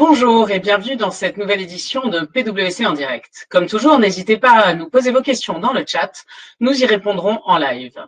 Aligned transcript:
Bonjour 0.00 0.50
et 0.50 0.60
bienvenue 0.60 0.96
dans 0.96 1.10
cette 1.10 1.36
nouvelle 1.36 1.60
édition 1.60 2.08
de 2.08 2.20
PwC 2.20 2.86
en 2.86 2.94
direct. 2.94 3.46
Comme 3.50 3.66
toujours, 3.66 3.98
n'hésitez 3.98 4.38
pas 4.38 4.52
à 4.52 4.72
nous 4.72 4.88
poser 4.88 5.10
vos 5.10 5.20
questions 5.20 5.58
dans 5.58 5.74
le 5.74 5.84
chat. 5.86 6.24
Nous 6.58 6.72
y 6.72 6.86
répondrons 6.86 7.38
en 7.44 7.58
live. 7.58 8.02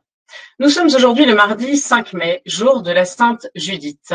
Nous 0.58 0.70
sommes 0.70 0.86
aujourd'hui 0.86 1.26
le 1.26 1.34
mardi 1.34 1.76
5 1.76 2.14
mai, 2.14 2.40
jour 2.46 2.80
de 2.80 2.90
la 2.90 3.04
Sainte 3.04 3.46
Judith. 3.54 4.14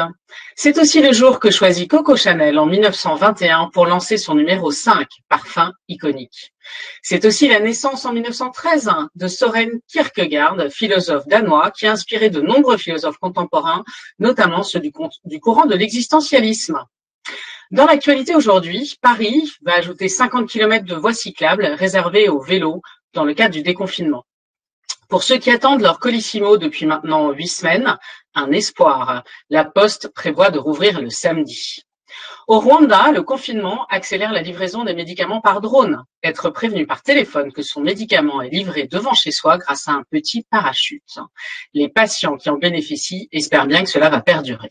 C'est 0.55 0.79
aussi 0.79 1.03
le 1.03 1.13
jour 1.13 1.39
que 1.39 1.51
choisit 1.51 1.87
Coco 1.87 2.15
Chanel 2.15 2.57
en 2.57 2.65
1921 2.65 3.69
pour 3.71 3.85
lancer 3.85 4.17
son 4.17 4.33
numéro 4.33 4.71
5, 4.71 5.07
parfum 5.29 5.71
iconique. 5.87 6.55
C'est 7.03 7.25
aussi 7.25 7.47
la 7.47 7.59
naissance 7.59 8.05
en 8.05 8.11
1913 8.11 8.89
de 9.13 9.27
Soren 9.27 9.69
Kierkegaard, 9.87 10.71
philosophe 10.71 11.27
danois 11.27 11.69
qui 11.69 11.85
a 11.85 11.91
inspiré 11.91 12.31
de 12.31 12.41
nombreux 12.41 12.77
philosophes 12.77 13.19
contemporains, 13.19 13.83
notamment 14.17 14.63
ceux 14.63 14.79
du, 14.79 14.91
courant 14.91 15.67
de 15.67 15.75
l'existentialisme. 15.75 16.83
Dans 17.71 17.85
l'actualité 17.85 18.33
aujourd'hui, 18.33 18.95
Paris 19.01 19.51
va 19.61 19.73
ajouter 19.73 20.07
50 20.07 20.47
km 20.49 20.85
de 20.85 20.95
voies 20.95 21.13
cyclables 21.13 21.65
réservées 21.65 22.29
aux 22.29 22.39
vélos 22.39 22.81
dans 23.13 23.25
le 23.25 23.33
cadre 23.33 23.53
du 23.53 23.61
déconfinement. 23.61 24.25
Pour 25.09 25.23
ceux 25.23 25.37
qui 25.37 25.51
attendent 25.51 25.81
leur 25.81 25.99
colissimo 25.99 26.57
depuis 26.57 26.85
maintenant 26.85 27.31
huit 27.31 27.49
semaines, 27.49 27.97
un 28.35 28.51
espoir. 28.51 29.23
La 29.49 29.65
Poste 29.65 30.07
prévoit 30.13 30.49
de 30.49 30.59
rouvrir 30.59 31.01
le 31.01 31.09
samedi. 31.09 31.83
Au 32.47 32.61
Rwanda, 32.61 33.11
le 33.11 33.21
confinement 33.21 33.85
accélère 33.87 34.31
la 34.31 34.41
livraison 34.41 34.85
des 34.85 34.93
médicaments 34.93 35.41
par 35.41 35.59
drone. 35.59 36.03
Être 36.23 36.49
prévenu 36.49 36.87
par 36.87 37.03
téléphone 37.03 37.51
que 37.51 37.63
son 37.63 37.81
médicament 37.81 38.41
est 38.41 38.49
livré 38.49 38.87
devant 38.87 39.13
chez 39.13 39.31
soi 39.31 39.57
grâce 39.57 39.89
à 39.89 39.91
un 39.91 40.03
petit 40.09 40.45
parachute. 40.49 41.19
Les 41.73 41.89
patients 41.89 42.37
qui 42.37 42.49
en 42.49 42.57
bénéficient 42.57 43.27
espèrent 43.33 43.67
bien 43.67 43.83
que 43.83 43.89
cela 43.89 44.09
va 44.09 44.21
perdurer. 44.21 44.69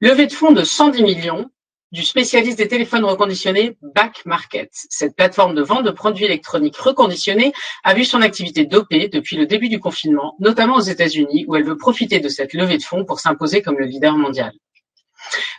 Levée 0.00 0.28
de 0.28 0.32
fonds 0.32 0.52
de 0.52 0.62
110 0.62 1.02
millions 1.02 1.50
du 1.90 2.02
spécialiste 2.04 2.58
des 2.58 2.68
téléphones 2.68 3.04
reconditionnés 3.04 3.76
Back 3.82 4.26
Market. 4.26 4.68
Cette 4.72 5.16
plateforme 5.16 5.54
de 5.54 5.62
vente 5.62 5.84
de 5.84 5.90
produits 5.90 6.26
électroniques 6.26 6.76
reconditionnés 6.76 7.52
a 7.82 7.94
vu 7.94 8.04
son 8.04 8.20
activité 8.20 8.66
dopée 8.66 9.08
depuis 9.08 9.36
le 9.36 9.46
début 9.46 9.68
du 9.68 9.80
confinement, 9.80 10.36
notamment 10.38 10.76
aux 10.76 10.80
États-Unis, 10.80 11.46
où 11.48 11.56
elle 11.56 11.64
veut 11.64 11.78
profiter 11.78 12.20
de 12.20 12.28
cette 12.28 12.52
levée 12.52 12.76
de 12.76 12.82
fonds 12.82 13.04
pour 13.04 13.20
s'imposer 13.20 13.62
comme 13.62 13.78
le 13.78 13.86
leader 13.86 14.16
mondial. 14.16 14.52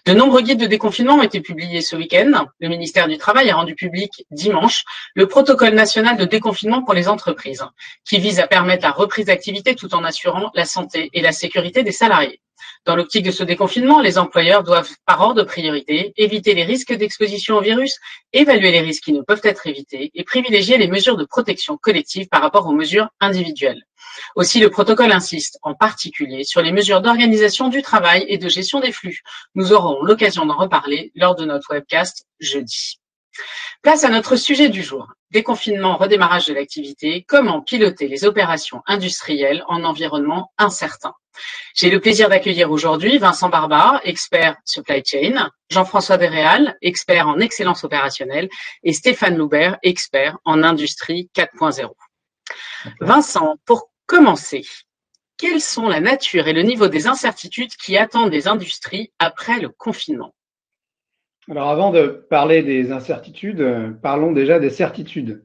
De 0.05 0.13
nombreux 0.13 0.41
guides 0.41 0.59
de 0.59 0.65
déconfinement 0.65 1.15
ont 1.15 1.23
été 1.23 1.41
publiés 1.41 1.81
ce 1.81 1.95
week-end. 1.95 2.45
Le 2.59 2.69
ministère 2.69 3.07
du 3.07 3.17
Travail 3.17 3.49
a 3.49 3.55
rendu 3.55 3.75
public 3.75 4.25
dimanche 4.31 4.83
le 5.15 5.27
protocole 5.27 5.73
national 5.73 6.15
de 6.17 6.25
déconfinement 6.25 6.83
pour 6.83 6.93
les 6.93 7.07
entreprises, 7.07 7.65
qui 8.07 8.19
vise 8.19 8.39
à 8.39 8.47
permettre 8.47 8.83
la 8.83 8.91
reprise 8.91 9.25
d'activité 9.25 9.75
tout 9.75 9.93
en 9.93 10.03
assurant 10.03 10.51
la 10.53 10.65
santé 10.65 11.09
et 11.13 11.21
la 11.21 11.31
sécurité 11.31 11.83
des 11.83 11.91
salariés. 11.91 12.39
Dans 12.85 12.95
l'optique 12.95 13.25
de 13.25 13.31
ce 13.31 13.43
déconfinement, 13.43 14.01
les 14.01 14.17
employeurs 14.17 14.63
doivent, 14.63 14.89
par 15.05 15.21
ordre 15.21 15.41
de 15.41 15.43
priorité, 15.43 16.13
éviter 16.17 16.53
les 16.53 16.63
risques 16.63 16.93
d'exposition 16.93 17.57
au 17.57 17.61
virus, 17.61 17.97
évaluer 18.33 18.71
les 18.71 18.81
risques 18.81 19.03
qui 19.03 19.13
ne 19.13 19.21
peuvent 19.21 19.41
être 19.43 19.67
évités 19.67 20.11
et 20.13 20.23
privilégier 20.23 20.77
les 20.77 20.87
mesures 20.87 21.17
de 21.17 21.25
protection 21.25 21.77
collective 21.77 22.27
par 22.27 22.41
rapport 22.41 22.67
aux 22.67 22.73
mesures 22.73 23.09
individuelles. 23.19 23.83
Aussi, 24.35 24.59
le 24.59 24.69
protocole 24.69 25.11
insiste 25.11 25.59
en 25.61 25.73
particulier 25.73 26.43
sur 26.43 26.61
les 26.61 26.71
mesures 26.71 27.01
d'organisation 27.01 27.67
du 27.69 27.81
travail 27.81 28.25
et 28.27 28.37
de 28.37 28.49
gestion 28.49 28.79
des 28.79 28.91
flux. 28.91 29.21
Nous 29.55 29.73
aurons 29.73 30.03
l'occasion 30.03 30.45
d'en 30.45 30.57
reparler 30.57 31.11
lors 31.15 31.35
de 31.35 31.45
notre 31.45 31.73
webcast 31.73 32.25
jeudi. 32.39 32.99
Place 33.81 34.03
à 34.03 34.09
notre 34.09 34.35
sujet 34.35 34.69
du 34.69 34.83
jour. 34.83 35.07
Déconfinement, 35.31 35.95
redémarrage 35.97 36.47
de 36.47 36.53
l'activité, 36.53 37.23
comment 37.27 37.61
piloter 37.61 38.07
les 38.07 38.25
opérations 38.25 38.81
industrielles 38.87 39.63
en 39.67 39.83
environnement 39.83 40.51
incertain. 40.57 41.13
J'ai 41.75 41.91
le 41.91 41.99
plaisir 41.99 42.29
d'accueillir 42.29 42.71
aujourd'hui 42.71 43.19
Vincent 43.19 43.49
Barbard, 43.49 44.01
expert 44.03 44.57
supply 44.65 45.03
chain, 45.05 45.51
Jean-François 45.69 46.17
Desréal, 46.17 46.75
expert 46.81 47.27
en 47.27 47.39
excellence 47.39 47.83
opérationnelle, 47.83 48.49
et 48.83 48.91
Stéphane 48.91 49.37
Loubert, 49.37 49.77
expert 49.83 50.37
en 50.45 50.63
industrie 50.63 51.29
4.0. 51.35 51.91
Vincent, 52.99 53.55
pour 53.65 53.91
commencer, 54.07 54.65
quelles 55.37 55.61
sont 55.61 55.87
la 55.87 55.99
nature 55.99 56.47
et 56.47 56.53
le 56.53 56.63
niveau 56.63 56.87
des 56.87 57.07
incertitudes 57.07 57.75
qui 57.75 57.97
attendent 57.97 58.33
les 58.33 58.47
industries 58.47 59.13
après 59.19 59.59
le 59.59 59.69
confinement? 59.69 60.33
Alors 61.49 61.69
avant 61.69 61.91
de 61.91 62.25
parler 62.29 62.61
des 62.61 62.91
incertitudes, 62.91 63.65
parlons 64.03 64.31
déjà 64.31 64.59
des 64.59 64.69
certitudes. 64.69 65.43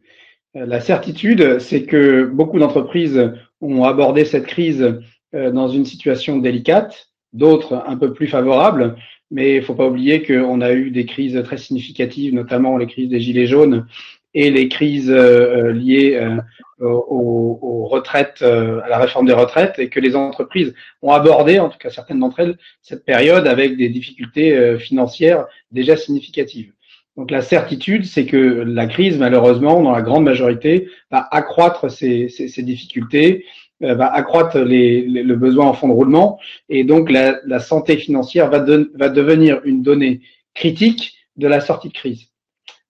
Euh, 0.54 0.66
la 0.66 0.80
certitude, 0.80 1.58
c'est 1.60 1.84
que 1.84 2.24
beaucoup 2.26 2.58
d'entreprises 2.58 3.32
ont 3.62 3.84
abordé 3.84 4.26
cette 4.26 4.46
crise 4.46 5.00
euh, 5.34 5.50
dans 5.50 5.68
une 5.68 5.86
situation 5.86 6.36
délicate, 6.38 7.08
d'autres 7.32 7.82
un 7.86 7.96
peu 7.96 8.12
plus 8.12 8.26
favorables, 8.26 8.96
mais 9.30 9.54
il 9.54 9.60
ne 9.60 9.64
faut 9.64 9.74
pas 9.74 9.86
oublier 9.86 10.22
qu'on 10.22 10.60
a 10.60 10.74
eu 10.74 10.90
des 10.90 11.06
crises 11.06 11.40
très 11.42 11.56
significatives, 11.56 12.34
notamment 12.34 12.76
les 12.76 12.86
crises 12.86 13.08
des 13.08 13.20
gilets 13.20 13.46
jaunes 13.46 13.86
et 14.34 14.50
les 14.50 14.68
crises 14.68 15.10
euh, 15.10 15.72
liées 15.72 16.16
euh, 16.16 16.38
aux, 16.80 17.58
aux, 17.62 17.86
retraites, 17.86 18.42
à 18.42 18.88
la 18.88 18.98
réforme 18.98 19.26
des 19.26 19.32
retraites, 19.32 19.78
et 19.78 19.88
que 19.88 20.00
les 20.00 20.16
entreprises 20.16 20.74
ont 21.02 21.12
abordé, 21.12 21.58
en 21.60 21.68
tout 21.68 21.78
cas 21.78 21.90
certaines 21.90 22.18
d'entre 22.18 22.40
elles, 22.40 22.58
cette 22.82 23.04
période 23.04 23.46
avec 23.46 23.76
des 23.76 23.88
difficultés 23.88 24.78
financières 24.78 25.46
déjà 25.70 25.96
significatives. 25.96 26.72
Donc 27.16 27.30
la 27.30 27.42
certitude, 27.42 28.06
c'est 28.06 28.26
que 28.26 28.36
la 28.36 28.86
crise, 28.86 29.18
malheureusement, 29.18 29.80
dans 29.82 29.92
la 29.92 30.02
grande 30.02 30.24
majorité, 30.24 30.88
va 31.12 31.28
accroître 31.30 31.88
ces, 31.88 32.28
ces, 32.28 32.48
ces 32.48 32.62
difficultés 32.64 33.44
euh, 33.82 33.94
va 33.94 34.06
accroître 34.06 34.58
les, 34.58 35.02
le 35.02 35.34
besoin 35.34 35.66
en 35.66 35.72
fonds 35.72 35.88
de 35.88 35.92
roulement 35.92 36.38
et 36.68 36.84
donc 36.84 37.10
la, 37.10 37.40
la 37.44 37.58
santé 37.58 37.96
financière 37.96 38.48
va, 38.48 38.60
va 38.60 39.08
devenir 39.08 39.60
une 39.64 39.82
donnée 39.82 40.20
critique 40.54 41.14
de 41.36 41.48
la 41.48 41.60
sortie 41.60 41.88
de 41.88 41.92
crise. 41.92 42.28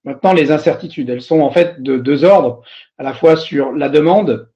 Maintenant, 0.04 0.32
les 0.32 0.52
incertitudes, 0.52 1.10
elles 1.10 1.22
sont 1.22 1.40
en 1.40 1.50
fait 1.50 1.82
de 1.82 1.96
deux 1.96 2.24
ordres, 2.24 2.62
à 2.98 3.02
la 3.02 3.14
fois 3.14 3.36
sur 3.36 3.72
la 3.72 3.88
demande, 3.88 4.48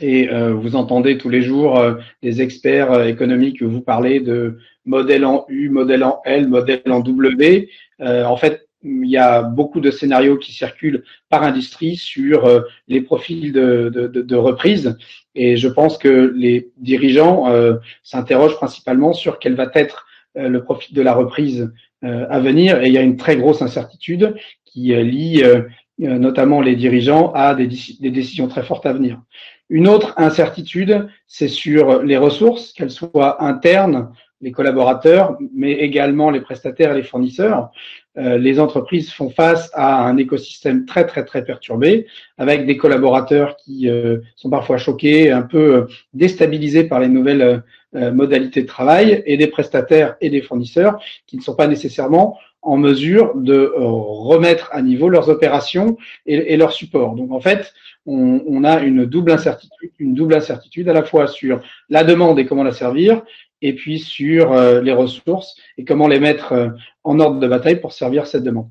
et 0.00 0.30
euh, 0.30 0.52
vous 0.52 0.76
entendez 0.76 1.16
tous 1.16 1.28
les 1.28 1.42
jours 1.42 1.78
euh, 1.78 1.94
des 2.22 2.42
experts 2.42 2.92
euh, 2.92 3.04
économiques 3.04 3.62
vous 3.62 3.80
parler 3.80 4.20
de 4.20 4.58
modèle 4.84 5.24
en 5.24 5.46
U, 5.48 5.70
modèle 5.70 6.04
en 6.04 6.20
L, 6.24 6.48
modèle 6.48 6.82
en 6.86 7.00
W. 7.00 7.70
en 8.00 8.36
fait, 8.36 8.66
il 8.86 9.10
y 9.10 9.16
a 9.16 9.42
beaucoup 9.42 9.80
de 9.80 9.90
scénarios 9.90 10.36
qui 10.36 10.52
circulent 10.52 11.04
par 11.28 11.42
industrie 11.42 11.96
sur 11.96 12.46
euh, 12.46 12.60
les 12.88 13.00
profils 13.00 13.52
de, 13.52 13.90
de, 13.92 14.22
de, 14.22 14.36
reprise. 14.36 14.96
Et 15.34 15.56
je 15.56 15.68
pense 15.68 15.98
que 15.98 16.32
les 16.36 16.70
dirigeants 16.76 17.50
euh, 17.50 17.74
s'interrogent 18.02 18.56
principalement 18.56 19.12
sur 19.12 19.38
quel 19.38 19.54
va 19.54 19.70
être 19.74 20.06
euh, 20.36 20.48
le 20.48 20.62
profil 20.62 20.94
de 20.94 21.02
la 21.02 21.14
reprise 21.14 21.72
à 22.02 22.38
venir. 22.38 22.82
Et 22.82 22.86
il 22.86 22.92
y 22.92 22.98
a 22.98 23.02
une 23.02 23.16
très 23.16 23.36
grosse 23.36 23.62
incertitude 23.62 24.36
qui 24.76 24.94
lie 24.94 25.42
notamment 25.98 26.60
les 26.60 26.76
dirigeants 26.76 27.32
à 27.32 27.54
des, 27.54 27.66
des 27.66 28.10
décisions 28.10 28.46
très 28.46 28.62
fortes 28.62 28.84
à 28.84 28.92
venir. 28.92 29.22
Une 29.70 29.88
autre 29.88 30.12
incertitude, 30.18 31.08
c'est 31.26 31.48
sur 31.48 32.02
les 32.02 32.18
ressources, 32.18 32.74
qu'elles 32.74 32.90
soient 32.90 33.42
internes 33.42 34.10
les 34.42 34.52
collaborateurs, 34.52 35.38
mais 35.54 35.72
également 35.72 36.30
les 36.30 36.42
prestataires 36.42 36.92
et 36.92 36.96
les 36.96 37.02
fournisseurs. 37.02 37.70
Euh, 38.18 38.36
les 38.36 38.60
entreprises 38.60 39.10
font 39.10 39.30
face 39.30 39.70
à 39.72 40.04
un 40.04 40.18
écosystème 40.18 40.84
très 40.84 41.06
très 41.06 41.24
très 41.24 41.42
perturbé, 41.42 42.06
avec 42.36 42.66
des 42.66 42.76
collaborateurs 42.76 43.56
qui 43.56 43.88
euh, 43.88 44.18
sont 44.36 44.50
parfois 44.50 44.76
choqués, 44.76 45.30
un 45.30 45.42
peu 45.42 45.74
euh, 45.74 45.86
déstabilisés 46.12 46.84
par 46.84 47.00
les 47.00 47.08
nouvelles 47.08 47.62
modalités 48.12 48.60
de 48.60 48.66
travail, 48.66 49.22
et 49.24 49.38
des 49.38 49.46
prestataires 49.46 50.16
et 50.20 50.28
des 50.28 50.42
fournisseurs 50.42 51.00
qui 51.26 51.38
ne 51.38 51.40
sont 51.40 51.54
pas 51.54 51.66
nécessairement 51.66 52.36
en 52.66 52.76
mesure 52.76 53.32
de 53.36 53.72
remettre 53.76 54.68
à 54.72 54.82
niveau 54.82 55.08
leurs 55.08 55.28
opérations 55.28 55.96
et, 56.26 56.52
et 56.52 56.56
leur 56.56 56.72
support. 56.72 57.14
Donc 57.14 57.30
en 57.30 57.40
fait, 57.40 57.72
on, 58.06 58.42
on, 58.46 58.64
a 58.64 58.80
une 58.80 59.06
double 59.06 59.30
incertitude, 59.30 59.92
une 60.00 60.14
double 60.14 60.34
incertitude 60.34 60.88
à 60.88 60.92
la 60.92 61.04
fois 61.04 61.28
sur 61.28 61.60
la 61.88 62.02
demande 62.02 62.38
et 62.40 62.46
comment 62.46 62.64
la 62.64 62.72
servir, 62.72 63.22
et 63.62 63.72
puis 63.74 64.00
sur 64.00 64.52
euh, 64.52 64.80
les 64.82 64.92
ressources 64.92 65.54
et 65.78 65.84
comment 65.84 66.08
les 66.08 66.18
mettre 66.18 66.52
euh, 66.52 66.68
en 67.04 67.20
ordre 67.20 67.38
de 67.38 67.46
bataille 67.46 67.80
pour 67.80 67.92
servir 67.92 68.26
cette 68.26 68.42
demande. 68.42 68.68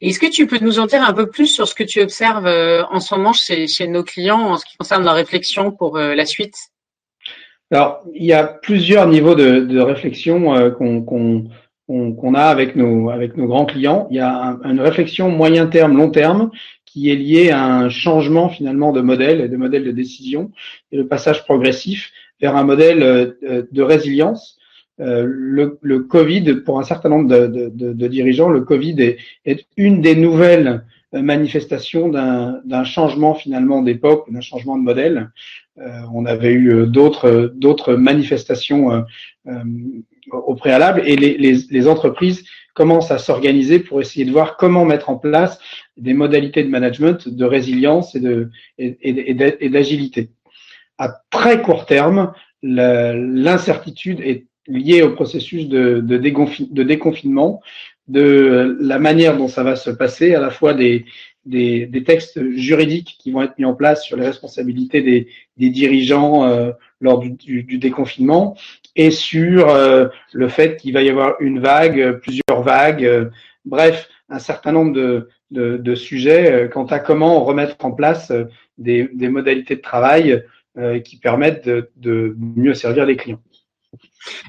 Est-ce 0.00 0.18
que 0.18 0.30
tu 0.30 0.46
peux 0.46 0.58
nous 0.60 0.78
en 0.78 0.86
dire 0.86 1.02
un 1.02 1.12
peu 1.12 1.28
plus 1.28 1.48
sur 1.48 1.68
ce 1.68 1.74
que 1.74 1.84
tu 1.84 2.00
observes 2.00 2.46
euh, 2.46 2.84
en 2.90 3.00
ce 3.00 3.14
moment 3.14 3.34
chez, 3.34 3.66
chez 3.68 3.86
nos 3.86 4.02
clients 4.02 4.40
en 4.40 4.56
ce 4.56 4.64
qui 4.64 4.78
concerne 4.78 5.04
leur 5.04 5.14
réflexion 5.14 5.72
pour 5.72 5.98
la 5.98 6.24
suite? 6.24 6.56
Alors, 7.72 8.02
il 8.14 8.24
y 8.24 8.32
a 8.32 8.44
plusieurs 8.44 9.08
niveaux 9.08 9.34
de, 9.34 9.60
de 9.60 9.80
réflexion 9.80 10.70
qu'on 10.70 11.48
qu'on 11.86 12.34
a 12.34 12.42
avec 12.42 12.74
nos, 12.76 13.10
avec 13.10 13.36
nos 13.36 13.46
grands 13.46 13.64
clients. 13.64 14.08
Il 14.10 14.16
y 14.16 14.20
a 14.20 14.58
une 14.64 14.80
réflexion 14.80 15.30
moyen 15.30 15.66
terme, 15.66 15.96
long 15.96 16.10
terme, 16.10 16.50
qui 16.84 17.10
est 17.10 17.16
liée 17.16 17.50
à 17.50 17.64
un 17.64 17.88
changement 17.88 18.48
finalement 18.48 18.92
de 18.92 19.00
modèle 19.00 19.40
et 19.40 19.48
de 19.48 19.56
modèle 19.56 19.84
de 19.84 19.92
décision 19.92 20.50
et 20.92 20.96
le 20.96 21.06
passage 21.06 21.44
progressif 21.44 22.10
vers 22.40 22.56
un 22.56 22.64
modèle 22.64 23.02
euh, 23.02 23.62
de 23.70 23.82
résilience. 23.82 24.58
Euh, 24.98 25.24
le, 25.28 25.78
le, 25.82 26.00
Covid, 26.00 26.62
pour 26.64 26.80
un 26.80 26.84
certain 26.84 27.10
nombre 27.10 27.28
de, 27.28 27.68
de, 27.68 27.92
de, 27.92 28.06
dirigeants, 28.06 28.48
le 28.48 28.62
Covid 28.62 28.96
est, 28.98 29.18
est, 29.44 29.66
une 29.76 30.00
des 30.00 30.16
nouvelles 30.16 30.86
manifestations 31.12 32.08
d'un 32.08 32.84
changement 32.84 33.34
finalement 33.34 33.82
d'époque, 33.82 34.30
d'un 34.32 34.40
changement 34.40 34.78
de 34.78 34.82
modèle. 34.82 35.30
Euh, 35.78 36.00
on 36.14 36.24
avait 36.24 36.52
eu 36.52 36.86
d'autres 36.86 37.52
d'autres 37.54 37.94
manifestations 37.94 39.04
au 40.30 40.54
préalable 40.54 41.02
et 41.06 41.16
les, 41.16 41.36
les, 41.36 41.56
les 41.70 41.88
entreprises 41.88 42.44
commencent 42.76 43.10
à 43.10 43.18
s'organiser 43.18 43.78
pour 43.80 44.00
essayer 44.00 44.26
de 44.26 44.30
voir 44.30 44.58
comment 44.58 44.84
mettre 44.84 45.08
en 45.08 45.16
place 45.16 45.58
des 45.96 46.12
modalités 46.12 46.62
de 46.62 46.68
management, 46.68 47.26
de 47.28 47.44
résilience 47.44 48.14
et 48.14 48.20
de 48.20 48.50
et, 48.78 49.70
d'agilité. 49.70 50.30
À 50.98 51.08
très 51.30 51.62
court 51.62 51.86
terme, 51.86 52.32
l'incertitude 52.62 54.20
est 54.20 54.46
liée 54.66 55.02
au 55.02 55.12
processus 55.12 55.68
de, 55.68 56.00
déconfinement, 56.82 57.62
de 58.08 58.76
la 58.80 58.98
manière 58.98 59.36
dont 59.38 59.48
ça 59.48 59.62
va 59.62 59.76
se 59.76 59.90
passer, 59.90 60.34
à 60.34 60.40
la 60.40 60.50
fois 60.50 60.74
des, 60.74 61.06
des, 61.46 61.86
des, 61.86 62.04
textes 62.04 62.42
juridiques 62.52 63.16
qui 63.18 63.30
vont 63.30 63.42
être 63.42 63.58
mis 63.58 63.64
en 63.64 63.74
place 63.74 64.04
sur 64.04 64.16
les 64.16 64.26
responsabilités 64.26 65.00
des, 65.00 65.28
des 65.56 65.70
dirigeants 65.70 66.44
euh, 66.44 66.72
lors 67.00 67.18
du, 67.18 67.30
du, 67.30 67.62
du, 67.62 67.78
déconfinement 67.78 68.56
et 68.94 69.10
sur 69.10 69.68
euh, 69.68 70.08
le 70.32 70.48
fait 70.48 70.76
qu'il 70.76 70.94
va 70.94 71.02
y 71.02 71.10
avoir 71.10 71.34
une 71.40 71.60
vague, 71.60 72.18
plusieurs 72.20 72.62
vagues, 72.62 73.04
euh, 73.04 73.26
bref, 73.64 74.08
un 74.28 74.38
certain 74.38 74.72
nombre 74.72 74.92
de, 74.92 75.28
de, 75.50 75.76
de, 75.76 75.94
sujets 75.94 76.68
quant 76.72 76.86
à 76.86 76.98
comment 76.98 77.44
remettre 77.44 77.84
en 77.84 77.92
place 77.92 78.32
des, 78.78 79.08
des 79.12 79.28
modalités 79.28 79.76
de 79.76 79.80
travail 79.80 80.42
qui 81.04 81.16
permettent 81.16 81.66
de, 81.66 81.90
de 81.96 82.36
mieux 82.38 82.74
servir 82.74 83.06
les 83.06 83.16
clients. 83.16 83.40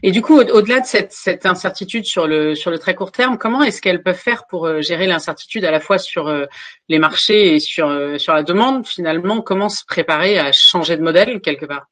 Et 0.03 0.11
du 0.11 0.21
coup, 0.21 0.39
au-delà 0.39 0.79
de 0.79 0.85
cette, 0.85 1.11
cette, 1.11 1.45
incertitude 1.45 2.05
sur 2.05 2.27
le, 2.27 2.55
sur 2.55 2.71
le 2.71 2.79
très 2.79 2.95
court 2.95 3.11
terme, 3.11 3.38
comment 3.38 3.63
est-ce 3.63 3.81
qu'elles 3.81 4.03
peuvent 4.03 4.15
faire 4.15 4.45
pour 4.47 4.65
euh, 4.65 4.81
gérer 4.81 5.07
l'incertitude 5.07 5.65
à 5.65 5.71
la 5.71 5.79
fois 5.79 5.97
sur 5.97 6.27
euh, 6.27 6.45
les 6.89 6.99
marchés 6.99 7.55
et 7.55 7.59
sur, 7.59 7.88
euh, 7.88 8.17
sur 8.17 8.33
la 8.33 8.44
demande 8.44 8.85
Finalement, 8.85 9.41
comment 9.41 9.69
se 9.69 9.85
préparer 9.85 10.39
à 10.39 10.51
changer 10.51 10.97
de 10.97 11.03
modèle 11.03 11.41
quelque 11.41 11.65
part? 11.65 11.88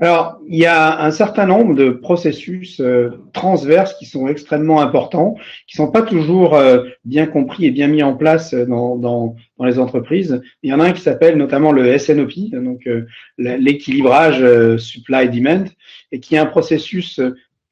Alors, 0.00 0.40
il 0.48 0.58
y 0.58 0.64
a 0.64 1.02
un 1.02 1.10
certain 1.10 1.44
nombre 1.44 1.74
de 1.74 1.90
processus 1.90 2.80
euh, 2.80 3.10
transverses 3.34 3.94
qui 3.94 4.06
sont 4.06 4.28
extrêmement 4.28 4.80
importants, 4.80 5.36
qui 5.66 5.76
sont 5.76 5.90
pas 5.90 6.00
toujours 6.00 6.54
euh, 6.54 6.84
bien 7.04 7.26
compris 7.26 7.66
et 7.66 7.70
bien 7.70 7.86
mis 7.86 8.02
en 8.02 8.16
place 8.16 8.54
dans, 8.54 8.96
dans, 8.96 9.36
dans, 9.58 9.64
les 9.66 9.78
entreprises. 9.78 10.40
Il 10.62 10.70
y 10.70 10.72
en 10.72 10.80
a 10.80 10.86
un 10.86 10.92
qui 10.92 11.02
s'appelle 11.02 11.36
notamment 11.36 11.70
le 11.70 11.98
SNOP, 11.98 12.32
donc 12.52 12.86
euh, 12.86 13.06
l'équilibrage 13.36 14.42
supply-demand, 14.78 15.64
et 16.12 16.20
qui 16.20 16.34
est 16.34 16.38
un 16.38 16.46
processus 16.46 17.20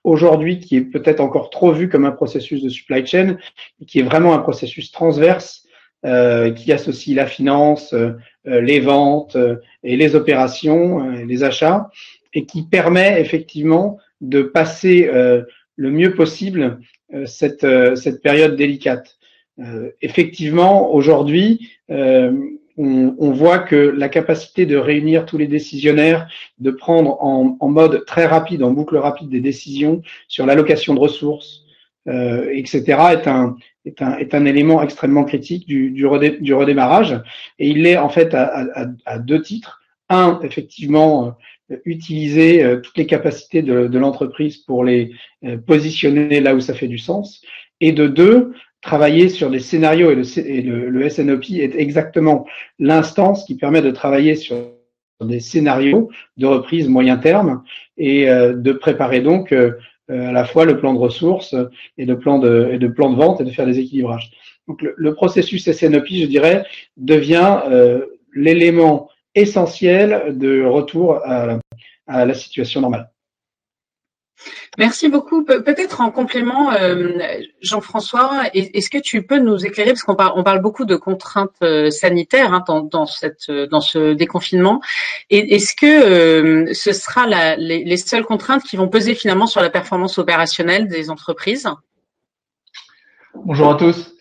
aujourd'hui 0.04 0.60
qui 0.60 0.76
est 0.76 0.82
peut-être 0.82 1.20
encore 1.20 1.48
trop 1.48 1.72
vu 1.72 1.88
comme 1.88 2.04
un 2.04 2.12
processus 2.12 2.62
de 2.62 2.68
supply 2.68 3.06
chain, 3.06 3.38
qui 3.86 4.00
est 4.00 4.02
vraiment 4.02 4.34
un 4.34 4.38
processus 4.38 4.92
transverse 4.92 5.66
qui 6.04 6.72
associe 6.72 7.16
la 7.16 7.26
finance, 7.26 7.92
les 8.48 8.80
ventes 8.80 9.36
et 9.82 9.96
les 9.96 10.14
opérations, 10.14 11.10
les 11.10 11.44
achats, 11.44 11.90
et 12.34 12.44
qui 12.46 12.62
permet 12.62 13.20
effectivement 13.20 13.98
de 14.20 14.42
passer 14.42 15.08
euh, 15.12 15.42
le 15.76 15.90
mieux 15.90 16.14
possible 16.14 16.80
euh, 17.14 17.26
cette, 17.26 17.64
euh, 17.64 17.94
cette 17.94 18.22
période 18.22 18.56
délicate. 18.56 19.16
effectivement, 20.02 20.94
aujourd'hui, 20.94 21.70
on, 21.88 23.30
voit 23.32 23.58
que 23.58 23.74
la 23.74 24.08
capacité 24.08 24.66
de 24.66 24.76
réunir 24.76 25.26
tous 25.26 25.36
les 25.36 25.48
décisionnaires, 25.48 26.28
de 26.60 26.70
prendre 26.70 27.20
en, 27.20 27.68
mode 27.68 28.04
très 28.04 28.26
rapide, 28.26 28.62
en 28.62 28.70
boucle 28.70 28.96
rapide, 28.96 29.30
des 29.30 29.40
décisions 29.40 30.02
sur 30.28 30.46
l'allocation 30.46 30.94
de 30.94 31.00
ressources, 31.00 31.64
euh, 32.06 32.48
etc., 32.52 32.82
est 33.12 33.26
un, 33.26 33.56
est, 33.88 34.02
un, 34.02 34.16
est 34.18 34.34
un 34.34 34.44
élément 34.44 34.82
extrêmement 34.82 35.24
critique 35.24 35.66
du, 35.66 35.90
du, 35.90 36.06
redémarrage. 36.06 37.20
Et 37.58 37.68
il 37.68 37.86
est 37.86 37.96
en 37.96 38.08
fait 38.08 38.34
à, 38.34 38.64
à, 38.74 38.86
à 39.06 39.18
deux 39.18 39.42
titres. 39.42 39.80
Un, 40.08 40.40
effectivement, 40.42 41.36
utiliser 41.84 42.64
euh, 42.64 42.80
toutes 42.80 42.96
les 42.96 43.06
capacités 43.06 43.62
de, 43.62 43.88
de 43.88 43.98
l'entreprise 43.98 44.58
pour 44.58 44.84
les 44.84 45.12
euh, 45.44 45.58
positionner 45.58 46.40
là 46.40 46.54
où 46.54 46.60
ça 46.60 46.74
fait 46.74 46.88
du 46.88 46.98
sens. 46.98 47.42
Et 47.80 47.92
de 47.92 48.06
deux, 48.06 48.54
travailler 48.80 49.28
sur 49.28 49.50
des 49.50 49.60
scénarios 49.60 50.10
et 50.10 50.14
le, 50.14 50.22
le, 50.62 50.88
le 50.88 51.10
SNOP 51.10 51.50
est 51.50 51.74
exactement 51.76 52.46
l'instance 52.78 53.44
qui 53.44 53.56
permet 53.56 53.82
de 53.82 53.90
travailler 53.90 54.34
sur 54.36 54.56
des 55.24 55.40
scénarios 55.40 56.10
de 56.36 56.46
reprise 56.46 56.88
moyen 56.88 57.16
terme 57.16 57.64
et 57.96 58.30
euh, 58.30 58.54
de 58.54 58.72
préparer 58.72 59.20
donc 59.20 59.52
euh, 59.52 59.72
à 60.08 60.32
la 60.32 60.44
fois 60.44 60.64
le 60.64 60.78
plan 60.78 60.94
de 60.94 60.98
ressources 60.98 61.54
et 61.98 62.06
le 62.06 62.18
plan 62.18 62.38
de, 62.38 62.70
et 62.72 62.78
de 62.78 62.88
plan 62.88 63.10
de 63.10 63.16
vente 63.16 63.40
et 63.40 63.44
de 63.44 63.50
faire 63.50 63.66
des 63.66 63.78
équilibrages. 63.78 64.30
Donc 64.66 64.82
le, 64.82 65.14
processus 65.14 65.70
SNOP, 65.70 66.06
je 66.10 66.26
dirais, 66.26 66.64
devient 66.96 67.60
euh, 67.70 68.04
l'élément 68.34 69.08
essentiel 69.34 70.36
de 70.38 70.64
retour 70.64 71.20
à 71.24 72.24
la 72.26 72.34
situation 72.34 72.80
normale. 72.80 73.10
Merci 74.78 75.08
beaucoup. 75.08 75.44
peut-être 75.44 76.00
en 76.00 76.10
complément, 76.10 76.72
euh, 76.72 77.18
Jean-François, 77.60 78.44
est-ce 78.54 78.90
que 78.90 78.98
tu 78.98 79.22
peux 79.22 79.38
nous 79.38 79.66
éclairer, 79.66 79.90
parce 79.90 80.02
qu'on 80.02 80.14
parle, 80.14 80.60
beaucoup 80.60 80.84
de 80.84 80.96
contraintes 80.96 81.50
euh, 81.62 81.90
sanitaires 81.90 82.52
hein, 82.52 82.64
dans, 82.90 83.06
cette, 83.06 83.50
dans 83.50 83.80
ce 83.80 84.12
déconfinement, 84.12 84.80
est-ce 85.30 85.74
que 85.74 85.86
euh, 85.86 86.72
ce 86.72 86.92
sera 86.92 87.26
la, 87.26 87.56
les, 87.56 87.96
seules 87.96 88.24
contraintes 88.24 88.62
qui 88.62 88.76
vont 88.76 88.88
peser 88.88 89.14
finalement 89.14 89.46
sur 89.46 89.60
la 89.60 89.70
performance 89.70 90.18
opérationnelle 90.18 90.88
des 90.88 91.10
entreprises? 91.10 91.68
Bonjour 93.34 93.70
à 93.70 93.74
tous. 93.76 94.17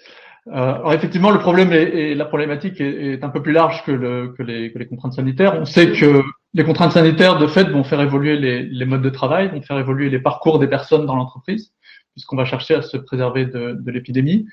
Euh, 0.49 0.75
alors 0.75 0.93
effectivement, 0.93 1.31
le 1.31 1.39
problème 1.39 1.71
la 1.71 2.25
problématique 2.25 2.79
est, 2.79 3.23
un 3.23 3.29
peu 3.29 3.41
plus 3.41 3.51
large 3.51 3.83
que, 3.83 3.91
le, 3.91 4.29
que, 4.29 4.43
les, 4.43 4.71
que, 4.71 4.79
les, 4.79 4.87
contraintes 4.87 5.13
sanitaires. 5.13 5.57
On 5.59 5.65
sait 5.65 5.91
que 5.91 6.23
les 6.53 6.63
contraintes 6.63 6.93
sanitaires, 6.93 7.37
de 7.37 7.47
fait, 7.47 7.65
vont 7.65 7.83
faire 7.83 8.01
évoluer 8.01 8.37
les, 8.37 8.63
les, 8.63 8.85
modes 8.85 9.01
de 9.01 9.09
travail, 9.09 9.49
vont 9.49 9.61
faire 9.61 9.79
évoluer 9.79 10.09
les 10.09 10.19
parcours 10.19 10.59
des 10.59 10.67
personnes 10.67 11.05
dans 11.05 11.15
l'entreprise, 11.15 11.73
puisqu'on 12.13 12.37
va 12.37 12.45
chercher 12.45 12.75
à 12.75 12.81
se 12.81 12.95
préserver 12.97 13.45
de, 13.45 13.73
de 13.73 13.91
l'épidémie. 13.91 14.47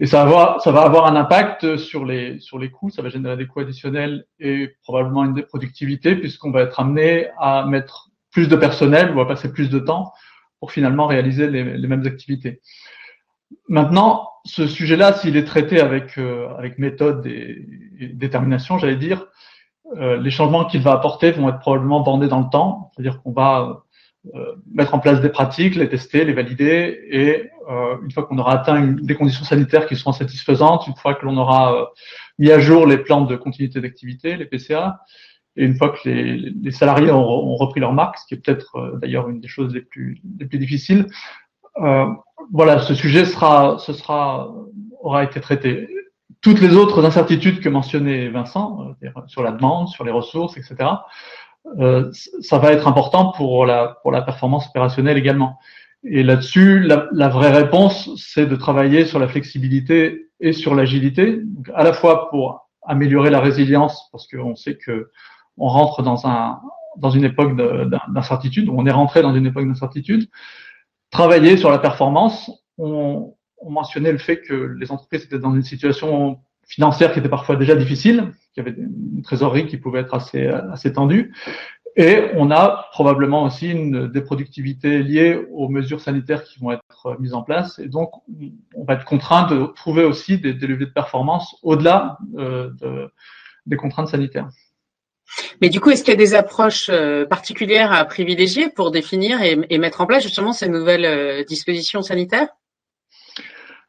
Et 0.00 0.06
ça 0.06 0.18
va, 0.18 0.22
avoir, 0.24 0.60
ça 0.60 0.72
va 0.72 0.82
avoir 0.82 1.06
un 1.06 1.16
impact 1.16 1.76
sur 1.76 2.04
les, 2.04 2.38
sur 2.40 2.58
les 2.58 2.70
coûts, 2.70 2.90
ça 2.90 3.02
va 3.02 3.08
générer 3.08 3.36
des 3.36 3.46
coûts 3.46 3.60
additionnels 3.60 4.24
et 4.38 4.74
probablement 4.82 5.24
une 5.24 5.34
déproductivité, 5.34 6.16
puisqu'on 6.16 6.50
va 6.50 6.62
être 6.62 6.80
amené 6.80 7.28
à 7.38 7.64
mettre 7.66 8.08
plus 8.32 8.48
de 8.48 8.56
personnel, 8.56 9.10
on 9.12 9.16
va 9.16 9.26
passer 9.26 9.52
plus 9.52 9.70
de 9.70 9.78
temps 9.78 10.12
pour 10.60 10.72
finalement 10.72 11.06
réaliser 11.06 11.48
les, 11.48 11.76
les 11.76 11.88
mêmes 11.88 12.06
activités. 12.06 12.60
Maintenant, 13.68 14.28
ce 14.44 14.66
sujet-là, 14.66 15.12
s'il 15.14 15.36
est 15.36 15.44
traité 15.44 15.80
avec, 15.80 16.18
euh, 16.18 16.48
avec 16.58 16.78
méthode 16.78 17.26
et, 17.26 17.64
détermination, 18.14 18.78
j'allais 18.78 18.96
dire, 18.96 19.26
euh, 19.96 20.16
les 20.16 20.30
changements 20.30 20.64
qu'il 20.64 20.82
va 20.82 20.92
apporter 20.92 21.30
vont 21.30 21.48
être 21.48 21.60
probablement 21.60 22.00
bornés 22.00 22.26
dans 22.26 22.40
le 22.40 22.50
temps, 22.50 22.90
c'est-à-dire 22.92 23.22
qu'on 23.22 23.32
va 23.32 23.84
euh, 24.34 24.54
mettre 24.72 24.94
en 24.94 24.98
place 24.98 25.20
des 25.20 25.28
pratiques, 25.28 25.76
les 25.76 25.88
tester, 25.88 26.24
les 26.24 26.32
valider, 26.32 26.98
et 27.10 27.50
une 28.02 28.10
fois 28.10 28.24
qu'on 28.24 28.36
aura 28.38 28.54
atteint 28.54 28.82
des 28.82 29.14
conditions 29.14 29.44
sanitaires 29.44 29.86
qui 29.86 29.96
seront 29.96 30.12
satisfaisantes, 30.12 30.86
une 30.88 30.96
fois 30.96 31.14
que 31.14 31.24
l'on 31.24 31.36
aura 31.36 31.90
mis 32.38 32.50
à 32.50 32.58
jour 32.58 32.86
les 32.86 32.98
plans 32.98 33.22
de 33.22 33.36
continuité 33.36 33.80
d'activité, 33.80 34.36
les 34.36 34.44
PCA, 34.44 35.00
et 35.56 35.64
une 35.64 35.76
fois 35.76 35.90
que 35.90 36.08
les, 36.08 36.36
les 36.36 36.70
salariés 36.72 37.12
ont, 37.12 37.54
repris 37.54 37.80
leur 37.80 37.92
marque, 37.92 38.18
ce 38.18 38.26
qui 38.26 38.34
est 38.34 38.38
peut-être 38.38 38.98
d'ailleurs 39.00 39.28
une 39.28 39.40
des 39.40 39.48
choses 39.48 39.72
les 39.72 39.80
plus, 39.80 40.20
les 40.38 40.46
plus 40.46 40.58
difficiles, 40.58 41.06
euh, 41.06 41.10
voilà, 41.76 42.80
ce 42.80 42.94
sujet 42.94 43.24
sera, 43.24 43.78
ce 43.78 43.92
sera, 43.92 44.52
aura 45.00 45.24
été 45.24 45.40
traité. 45.40 45.88
Toutes 46.40 46.60
les 46.60 46.74
autres 46.76 47.04
incertitudes 47.04 47.60
que 47.60 47.68
mentionnait 47.68 48.28
Vincent, 48.28 48.94
euh, 49.04 49.10
sur 49.26 49.42
la 49.42 49.52
demande, 49.52 49.88
sur 49.88 50.04
les 50.04 50.10
ressources, 50.10 50.56
etc., 50.56 50.90
euh, 51.78 52.10
ça 52.40 52.58
va 52.58 52.72
être 52.72 52.88
important 52.88 53.30
pour 53.32 53.64
la, 53.64 53.98
pour 54.02 54.10
la 54.10 54.22
performance 54.22 54.66
opérationnelle 54.68 55.16
également. 55.16 55.58
Et 56.02 56.24
là-dessus, 56.24 56.80
la, 56.80 57.06
la, 57.12 57.28
vraie 57.28 57.52
réponse, 57.52 58.10
c'est 58.16 58.46
de 58.46 58.56
travailler 58.56 59.04
sur 59.06 59.20
la 59.20 59.28
flexibilité 59.28 60.26
et 60.40 60.52
sur 60.52 60.74
l'agilité, 60.74 61.40
à 61.74 61.84
la 61.84 61.92
fois 61.92 62.28
pour 62.30 62.68
améliorer 62.82 63.30
la 63.30 63.38
résilience, 63.38 64.08
parce 64.10 64.26
qu'on 64.26 64.56
sait 64.56 64.76
que 64.76 65.10
on 65.56 65.68
rentre 65.68 66.02
dans 66.02 66.26
un 66.26 66.60
dans 66.98 67.10
une 67.10 67.24
époque 67.24 67.56
d'incertitude, 68.08 68.68
on 68.68 68.84
est 68.84 68.90
rentré 68.90 69.22
dans 69.22 69.34
une 69.34 69.46
époque 69.46 69.66
d'incertitude, 69.66 70.28
travailler 71.12 71.56
sur 71.56 71.70
la 71.70 71.78
performance. 71.78 72.50
On, 72.78 73.34
on, 73.58 73.70
mentionnait 73.70 74.10
le 74.10 74.18
fait 74.18 74.40
que 74.40 74.74
les 74.76 74.90
entreprises 74.90 75.22
étaient 75.24 75.38
dans 75.38 75.54
une 75.54 75.62
situation 75.62 76.40
financière 76.66 77.12
qui 77.12 77.20
était 77.20 77.28
parfois 77.28 77.54
déjà 77.54 77.76
difficile, 77.76 78.32
qui 78.54 78.60
avait 78.60 78.72
une 78.72 79.22
trésorerie 79.22 79.66
qui 79.66 79.76
pouvait 79.76 80.00
être 80.00 80.14
assez, 80.14 80.92
tendue. 80.92 81.32
Et 81.94 82.30
on 82.36 82.50
a 82.50 82.86
probablement 82.92 83.44
aussi 83.44 83.70
une 83.70 84.08
déproductivité 84.08 85.02
liée 85.02 85.38
aux 85.52 85.68
mesures 85.68 86.00
sanitaires 86.00 86.42
qui 86.42 86.58
vont 86.58 86.72
être 86.72 87.16
mises 87.20 87.34
en 87.34 87.42
place. 87.42 87.78
Et 87.78 87.88
donc, 87.88 88.10
on 88.74 88.84
va 88.84 88.94
être 88.94 89.04
contraint 89.04 89.46
de 89.46 89.66
trouver 89.76 90.04
aussi 90.04 90.38
des, 90.38 90.54
des 90.54 90.66
leviers 90.66 90.86
de 90.86 90.92
performance 90.92 91.54
au-delà 91.62 92.16
euh, 92.38 92.70
de, 92.80 93.12
des 93.66 93.76
contraintes 93.76 94.08
sanitaires. 94.08 94.48
Mais 95.60 95.68
du 95.68 95.80
coup, 95.80 95.90
est-ce 95.90 96.02
qu'il 96.04 96.12
y 96.12 96.16
a 96.16 96.18
des 96.18 96.34
approches 96.34 96.90
euh, 96.90 97.26
particulières 97.26 97.92
à 97.92 98.04
privilégier 98.04 98.68
pour 98.68 98.90
définir 98.90 99.40
et, 99.42 99.78
mettre 99.78 100.00
en 100.00 100.06
place 100.06 100.22
justement 100.22 100.52
ces 100.52 100.68
nouvelles 100.68 101.04
euh, 101.04 101.44
dispositions 101.44 102.02
sanitaires? 102.02 102.48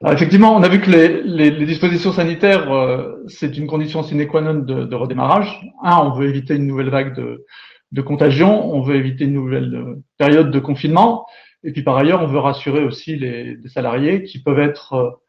Alors 0.02 0.14
effectivement, 0.14 0.56
on 0.56 0.64
a 0.64 0.70
vu 0.70 0.82
que 0.82 0.90
les, 0.90 1.52
dispositions 1.66 2.12
sanitaires, 2.12 2.72
euh, 2.72 3.24
c'est 3.28 3.58
une 3.58 3.68
condition 3.68 4.04
sine 4.04 4.28
qua 4.28 4.42
non 4.42 4.56
de, 4.56 4.96
redémarrage. 4.96 5.62
Un, 5.82 5.98
on 5.98 6.12
veut 6.12 6.28
éviter 6.28 6.56
une 6.56 6.68
nouvelle 6.68 6.90
vague 6.90 7.16
de, 7.16 8.02
contagion, 8.02 8.74
on 8.74 8.82
veut 8.82 8.96
éviter 8.96 9.26
une 9.26 9.34
nouvelle 9.34 9.98
période 10.18 10.52
de 10.52 10.60
confinement. 10.60 11.26
Et 11.64 11.72
puis 11.72 11.84
par 11.84 11.96
ailleurs, 11.96 12.22
on 12.22 12.28
veut 12.28 12.40
rassurer 12.40 12.84
aussi 12.84 13.16
les 13.16 13.58
salariés 13.68 14.24
qui 14.24 14.42
peuvent 14.42 14.60
être 14.60 15.22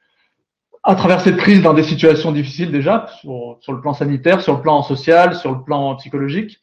à 0.84 0.94
travers 0.94 1.20
cette 1.22 1.38
crise 1.38 1.62
dans 1.62 1.72
des 1.72 1.82
situations 1.82 2.30
difficiles 2.30 2.70
déjà, 2.70 3.06
sur, 3.20 3.58
le 3.68 3.80
plan 3.80 3.94
sanitaire, 3.94 4.42
sur 4.42 4.54
le 4.54 4.60
plan 4.60 4.82
social, 4.82 5.34
sur 5.34 5.50
le 5.52 5.62
plan 5.62 5.96
psychologique, 5.96 6.60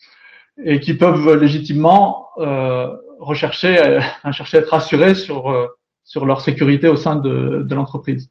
et 0.64 0.80
qui 0.80 0.94
peuvent 0.94 1.36
légitimement 1.36 2.28
euh, 2.38 2.88
rechercher, 3.20 3.80
euh, 3.80 4.00
chercher 4.32 4.58
à 4.58 4.60
être 4.62 4.70
rassurés 4.70 5.16
sur, 5.16 5.52
euh, 5.52 5.68
sur 6.04 6.26
leur 6.26 6.42
sécurité 6.42 6.88
au 6.88 6.96
sein 6.96 7.16
de, 7.16 7.64
de 7.68 7.76
l'entreprise. 7.76 8.30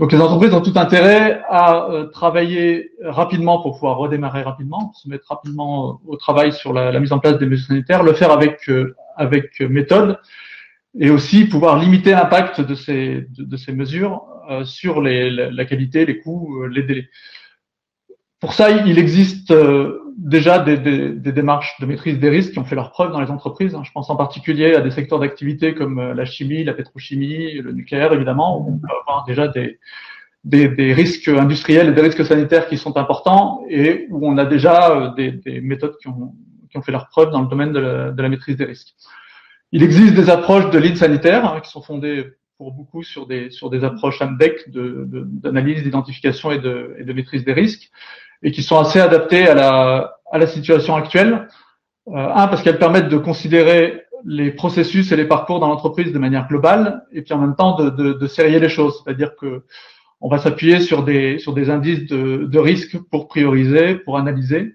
Donc 0.00 0.10
les 0.10 0.20
entreprises 0.20 0.54
ont 0.54 0.62
tout 0.62 0.72
intérêt 0.76 1.42
à 1.48 1.84
euh, 1.84 2.06
travailler 2.06 2.90
rapidement 3.04 3.62
pour 3.62 3.74
pouvoir 3.74 3.98
redémarrer 3.98 4.42
rapidement, 4.42 4.92
se 4.94 5.08
mettre 5.08 5.28
rapidement 5.28 6.00
au 6.04 6.16
travail 6.16 6.52
sur 6.52 6.72
la, 6.72 6.90
la 6.90 6.98
mise 6.98 7.12
en 7.12 7.20
place 7.20 7.38
des 7.38 7.46
mesures 7.46 7.68
sanitaires, 7.68 8.02
le 8.02 8.14
faire 8.14 8.32
avec, 8.32 8.68
avec 9.16 9.60
méthode, 9.60 10.18
et 10.98 11.10
aussi 11.10 11.46
pouvoir 11.46 11.78
limiter 11.78 12.10
l'impact 12.10 12.60
de 12.60 12.74
ces, 12.74 13.26
de, 13.36 13.56
ces 13.56 13.72
mesures 13.72 14.26
euh, 14.50 14.64
sur 14.64 15.00
les, 15.00 15.30
la, 15.30 15.64
qualité, 15.64 16.04
les 16.04 16.18
coûts, 16.18 16.62
euh, 16.62 16.68
les 16.68 16.82
délais. 16.82 17.08
Pour 18.40 18.54
ça, 18.54 18.70
il 18.70 18.98
existe 18.98 19.52
euh, 19.52 20.00
déjà 20.18 20.58
des, 20.58 20.76
des, 20.76 21.10
des, 21.10 21.32
démarches 21.32 21.78
de 21.80 21.86
maîtrise 21.86 22.18
des 22.18 22.28
risques 22.28 22.52
qui 22.52 22.58
ont 22.58 22.64
fait 22.64 22.74
leur 22.74 22.90
preuve 22.90 23.12
dans 23.12 23.20
les 23.20 23.30
entreprises. 23.30 23.74
Hein. 23.74 23.82
Je 23.84 23.92
pense 23.92 24.10
en 24.10 24.16
particulier 24.16 24.74
à 24.74 24.80
des 24.80 24.90
secteurs 24.90 25.20
d'activité 25.20 25.74
comme 25.74 26.12
la 26.12 26.24
chimie, 26.24 26.64
la 26.64 26.74
pétrochimie, 26.74 27.54
le 27.54 27.72
nucléaire, 27.72 28.12
évidemment, 28.12 28.58
où 28.58 28.72
on 28.72 28.78
peut 28.78 28.88
avoir 29.02 29.24
déjà 29.24 29.48
des, 29.48 29.78
des, 30.44 30.68
des, 30.68 30.92
risques 30.92 31.28
industriels 31.28 31.88
et 31.88 31.92
des 31.92 32.02
risques 32.02 32.24
sanitaires 32.24 32.66
qui 32.66 32.76
sont 32.76 32.96
importants 32.96 33.64
et 33.70 34.08
où 34.10 34.26
on 34.26 34.36
a 34.38 34.44
déjà 34.44 35.14
des, 35.16 35.30
des 35.30 35.60
méthodes 35.60 35.96
qui 35.98 36.08
ont, 36.08 36.34
qui 36.68 36.76
ont, 36.76 36.82
fait 36.82 36.92
leur 36.92 37.08
preuve 37.08 37.30
dans 37.30 37.42
le 37.42 37.48
domaine 37.48 37.72
de 37.72 37.78
la, 37.78 38.10
de 38.10 38.22
la, 38.22 38.28
maîtrise 38.28 38.56
des 38.56 38.64
risques. 38.64 38.94
Il 39.72 39.82
existe 39.82 40.14
des 40.14 40.28
approches 40.28 40.70
de 40.70 40.78
lead 40.78 40.96
sanitaire 40.96 41.44
hein, 41.46 41.60
qui 41.60 41.70
sont 41.70 41.82
fondées 41.82 42.26
pour 42.58 42.72
beaucoup 42.72 43.02
sur 43.02 43.26
des, 43.26 43.50
sur 43.50 43.70
des 43.70 43.84
approches 43.84 44.20
AMDEC 44.20 44.70
d'analyse, 44.70 45.78
de, 45.78 45.84
d'identification 45.84 46.52
et 46.52 46.58
de, 46.58 46.94
et 46.98 47.04
de 47.04 47.12
maîtrise 47.12 47.44
des 47.44 47.54
risques, 47.54 47.90
et 48.42 48.52
qui 48.52 48.62
sont 48.62 48.78
assez 48.78 49.00
adaptées 49.00 49.48
à 49.48 49.54
la, 49.54 50.16
à 50.30 50.38
la 50.38 50.46
situation 50.46 50.94
actuelle. 50.94 51.48
Euh, 52.08 52.12
un, 52.12 52.48
parce 52.48 52.62
qu'elles 52.62 52.78
permettent 52.78 53.08
de 53.08 53.16
considérer 53.16 54.02
les 54.24 54.52
processus 54.52 55.10
et 55.10 55.16
les 55.16 55.24
parcours 55.24 55.58
dans 55.58 55.68
l'entreprise 55.68 56.12
de 56.12 56.18
manière 56.18 56.46
globale, 56.46 57.04
et 57.10 57.22
puis 57.22 57.32
en 57.34 57.38
même 57.38 57.56
temps 57.56 57.74
de, 57.76 57.90
de, 57.90 58.12
de 58.12 58.26
sérier 58.26 58.60
les 58.60 58.68
choses, 58.68 59.02
c'est-à-dire 59.02 59.34
que 59.36 59.64
on 60.20 60.28
va 60.28 60.38
s'appuyer 60.38 60.78
sur 60.78 61.02
des, 61.02 61.38
sur 61.38 61.52
des 61.52 61.68
indices 61.68 62.06
de, 62.06 62.44
de 62.44 62.58
risque 62.58 62.96
pour 63.10 63.26
prioriser, 63.26 63.96
pour 63.96 64.16
analyser, 64.18 64.74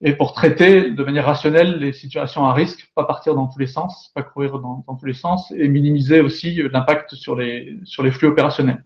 et 0.00 0.12
pour 0.12 0.32
traiter 0.32 0.90
de 0.90 1.04
manière 1.04 1.26
rationnelle 1.26 1.78
les 1.78 1.92
situations 1.92 2.44
à 2.44 2.52
risque, 2.52 2.88
pas 2.94 3.04
partir 3.04 3.34
dans 3.34 3.48
tous 3.48 3.58
les 3.58 3.66
sens, 3.66 4.12
pas 4.14 4.22
courir 4.22 4.60
dans, 4.60 4.84
tous 4.98 5.06
les 5.06 5.12
sens, 5.12 5.52
et 5.56 5.66
minimiser 5.68 6.20
aussi 6.20 6.62
l'impact 6.72 7.14
sur 7.14 7.34
les, 7.34 7.76
sur 7.84 8.04
les 8.04 8.12
flux 8.12 8.28
opérationnels. 8.28 8.84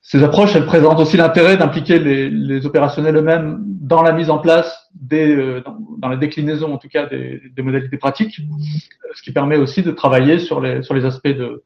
Ces 0.00 0.22
approches, 0.22 0.54
elles 0.54 0.66
présentent 0.66 1.00
aussi 1.00 1.16
l'intérêt 1.16 1.56
d'impliquer 1.56 1.98
les, 1.98 2.28
les, 2.30 2.66
opérationnels 2.66 3.16
eux-mêmes 3.16 3.58
dans 3.66 4.02
la 4.02 4.12
mise 4.12 4.28
en 4.28 4.38
place 4.38 4.90
des, 4.94 5.34
euh, 5.34 5.62
dans, 5.64 5.78
dans, 5.98 6.08
la 6.08 6.16
déclinaison 6.16 6.74
en 6.74 6.78
tout 6.78 6.88
cas 6.88 7.06
des, 7.06 7.40
des, 7.54 7.62
modalités 7.62 7.96
pratiques, 7.96 8.38
ce 9.14 9.22
qui 9.22 9.32
permet 9.32 9.56
aussi 9.56 9.82
de 9.82 9.90
travailler 9.90 10.38
sur 10.38 10.60
les, 10.60 10.82
sur 10.82 10.92
les 10.94 11.06
aspects 11.06 11.28
de, 11.28 11.64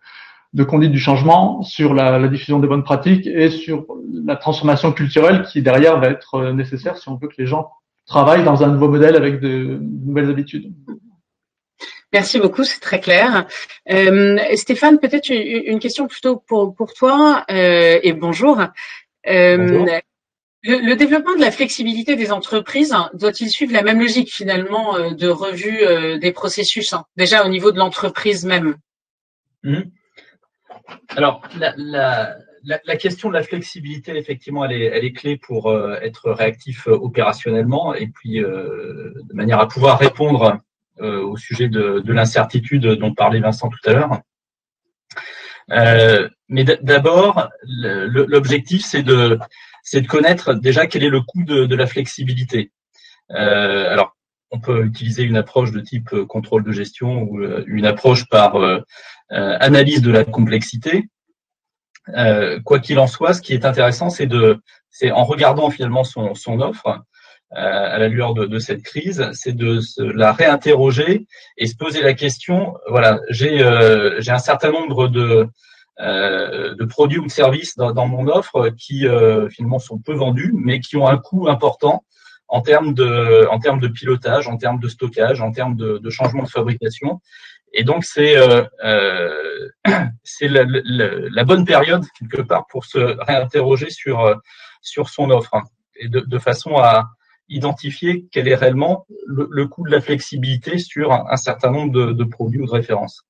de 0.53 0.65
conduite 0.65 0.93
du 0.93 1.01
changement, 1.01 1.63
sur 1.63 1.95
la, 1.95 2.19
la, 2.19 2.29
diffusion 2.29 2.61
des 2.61 2.69
bonnes 2.69 2.85
pratiques 2.85 3.27
et 3.27 3.51
sur 3.51 3.87
la 4.25 4.37
transformation 4.37 4.93
culturelle 4.93 5.43
qui 5.43 5.61
derrière 5.61 5.99
va 6.01 6.09
être 6.09 6.37
euh, 6.37 6.53
nécessaire 6.53 6.97
si 6.97 7.09
on 7.09 7.17
veut 7.17 7.29
que 7.29 7.35
les 7.39 7.47
gens 7.47 7.71
travaille 8.09 8.43
dans 8.43 8.65
un 8.65 8.69
nouveau 8.69 8.89
modèle 8.89 9.15
avec 9.15 9.39
de 9.41 9.79
nouvelles 9.81 10.31
habitudes. 10.31 10.73
Merci 12.13 12.41
beaucoup, 12.41 12.65
c'est 12.65 12.81
très 12.81 13.01
clair. 13.01 13.47
Euh, 13.91 14.39
Stéphane, 14.57 14.99
peut-être 14.99 15.29
une 15.29 15.79
question 15.79 16.07
plutôt 16.07 16.37
pour, 16.37 16.75
pour 16.75 16.95
toi 16.95 17.45
euh, 17.51 18.01
et 18.03 18.15
bonjour. 18.15 18.61
Euh, 19.29 19.57
bonjour. 19.59 19.87
Le, 20.65 20.79
le, 20.79 20.97
développement 20.97 21.37
de 21.37 21.41
la 21.41 21.53
flexibilité 21.53 22.17
des 22.17 22.33
entreprises 22.33 22.95
doit-il 23.15 23.49
suivre 23.49 23.73
la 23.73 23.83
même 23.83 24.01
logique 24.01 24.33
finalement 24.33 24.99
de 25.11 25.29
revue 25.29 26.19
des 26.19 26.33
processus, 26.33 26.93
hein, 26.93 27.05
déjà 27.17 27.45
au 27.45 27.49
niveau 27.49 27.71
de 27.71 27.79
l'entreprise 27.79 28.45
même? 28.45 28.75
Mmh. 29.63 29.83
Alors, 31.11 31.43
la, 31.57 31.75
la, 31.77 32.37
la, 32.69 32.97
question 32.97 33.29
de 33.29 33.35
la 33.35 33.43
flexibilité, 33.43 34.17
effectivement, 34.17 34.65
elle 34.65 34.73
est, 35.05 35.13
clé 35.13 35.37
pour 35.37 35.69
euh, 35.69 35.97
être 36.03 36.31
réactif 36.31 36.87
euh, 36.87 36.93
opérationnellement 36.93 37.95
et 37.95 38.09
puis 38.09 38.43
euh, 38.43 39.13
de 39.23 39.35
manière 39.35 39.59
à 39.59 39.69
pouvoir 39.69 39.99
répondre 39.99 40.61
au 41.01 41.37
sujet 41.37 41.69
de, 41.69 42.01
de 42.01 42.13
l'incertitude 42.13 42.85
dont 42.85 43.15
parlait 43.15 43.39
Vincent 43.39 43.69
tout 43.69 43.89
à 43.89 43.93
l'heure. 43.93 44.21
Mais 46.49 46.65
d'abord, 46.65 47.49
l'objectif, 47.63 48.85
c'est 48.85 49.05
de, 49.05 49.39
connaître 50.09 50.55
déjà 50.55 50.89
quel 50.89 51.05
est 51.05 51.09
le 51.09 51.21
coût 51.21 51.45
de 51.45 51.73
la 51.77 51.87
flexibilité. 51.87 52.73
alors, 53.29 54.17
on 54.51 54.59
peut 54.59 54.87
utiliser 54.87 55.23
une 55.23 55.37
approche 55.37 55.71
de 55.71 55.79
type 55.79 56.11
contrôle 56.27 56.65
de 56.65 56.73
gestion 56.73 57.23
ou 57.23 57.45
une 57.69 57.87
approche 57.87 58.29
par 58.29 58.57
analyse 59.31 60.03
de 60.03 60.11
la 60.11 60.25
complexité. 60.25 61.05
Euh, 62.17 62.61
quoi 62.65 62.79
qu'il 62.79 62.99
en 62.99 63.07
soit, 63.07 63.35
ce 63.35 63.43
qui 63.43 63.53
est 63.55 63.65
intéressant, 63.65 64.11
c'est 64.11 64.27
de, 64.27 64.61
c'est 64.91 65.11
en 65.11 65.25
regardant 65.25 65.71
finalement 65.71 66.05
son, 66.05 66.35
son 66.35 66.61
offre 66.61 66.87
euh, 67.57 67.95
à 67.95 67.99
la 67.99 68.09
lueur 68.09 68.35
de, 68.35 68.47
de 68.47 68.59
cette 68.59 68.83
crise, 68.83 69.29
c'est 69.33 69.57
de 69.57 69.81
se 69.81 70.03
la 70.03 70.33
réinterroger 70.33 71.27
et 71.57 71.67
se 71.67 71.77
poser 71.77 72.03
la 72.03 72.15
question. 72.15 72.75
Voilà, 72.89 73.21
j'ai 73.31 73.63
euh, 73.63 74.21
j'ai 74.21 74.33
un 74.33 74.39
certain 74.39 74.71
nombre 74.71 75.09
de 75.09 75.49
euh, 76.01 76.75
de 76.75 76.85
produits 76.85 77.19
ou 77.19 77.27
de 77.27 77.31
services 77.31 77.75
dans, 77.77 77.93
dans 77.93 78.07
mon 78.07 78.29
offre 78.29 78.71
qui 78.79 79.07
euh, 79.07 79.49
finalement 79.49 79.79
sont 79.79 79.99
peu 79.99 80.15
vendus, 80.15 80.53
mais 80.55 80.81
qui 80.81 80.97
ont 80.97 81.09
un 81.09 81.19
coût 81.19 81.49
important 81.49 82.05
en 82.49 82.61
termes 82.61 82.95
de 82.95 83.47
en 83.51 83.59
termes 83.59 83.81
de 83.81 83.89
pilotage, 83.89 84.47
en 84.49 84.57
termes 84.59 84.79
de 84.79 84.89
stockage, 84.89 85.41
en 85.41 85.51
termes 85.51 85.77
de, 85.77 85.99
de 85.99 86.11
changement 86.11 86.43
de 86.43 86.49
fabrication. 86.49 87.21
Et 87.73 87.85
donc 87.85 88.05
c'est 88.05 88.37
euh, 88.37 88.65
euh, 88.85 89.69
la, 90.41 90.65
la, 90.65 91.45
bonne 91.45 91.65
période 91.65 92.05
quelque 92.19 92.43
part 92.43 92.67
pour 92.69 92.85
se 92.85 92.99
réinterroger 92.99 93.91
sur 93.91 94.21
euh, 94.21 94.35
sur 94.81 95.09
son 95.09 95.31
offre 95.31 95.55
hein, 95.55 95.63
et 95.97 96.09
de, 96.09 96.21
de, 96.21 96.39
façon 96.39 96.77
à 96.77 97.11
identifier 97.49 98.27
quel 98.31 98.49
est 98.49 98.55
réellement 98.55 99.07
le, 99.27 99.49
le 99.51 99.67
coût 99.67 99.85
de 99.85 99.91
la 99.91 100.01
flexibilité 100.01 100.79
sur 100.79 101.13
un, 101.13 101.37
certain 101.37 101.71
nombre 101.71 101.93
de, 101.93 102.13
de, 102.13 102.25
produits 102.25 102.61
ou 102.61 102.67
de 102.67 102.71
références. 102.71 103.25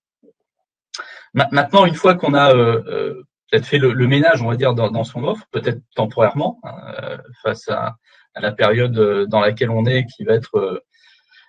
Maintenant, 1.35 1.87
une 1.87 1.95
fois 1.95 2.15
qu'on 2.15 2.35
a 2.35 2.55
euh, 2.55 2.83
euh, 2.87 3.23
peut-être 3.51 3.67
fait 3.67 3.79
le, 3.79 3.93
le, 3.93 4.07
ménage, 4.09 4.43
on 4.43 4.49
va 4.49 4.57
dire, 4.57 4.75
dans, 4.75 4.91
dans 4.91 5.05
son 5.05 5.25
offre, 5.25 5.45
peut-être 5.53 5.81
temporairement, 5.95 6.59
hein, 6.65 7.19
face 7.43 7.69
à, 7.69 7.97
à, 8.35 8.41
la 8.41 8.53
période 8.53 9.27
dans 9.29 9.41
laquelle 9.41 9.71
on 9.71 9.87
est, 9.87 10.07
qui 10.07 10.25
va 10.25 10.35
être, 10.35 10.83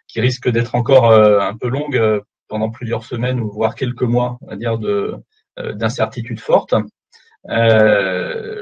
qui 0.08 0.22
risque 0.22 0.50
d'être 0.50 0.75
encore 0.75 1.12
un 1.12 1.58
peu 1.58 1.69
longue 1.69 2.22
pendant 2.50 2.70
plusieurs 2.70 3.06
semaines 3.06 3.39
ou 3.39 3.50
voire 3.50 3.75
quelques 3.75 4.03
mois, 4.03 4.38
on 4.41 4.48
va 4.48 4.56
dire, 4.58 4.77
de 4.77 5.15
euh, 5.60 5.74
d'incertitude 5.74 6.39
forte. 6.39 6.74
Euh, 7.50 8.62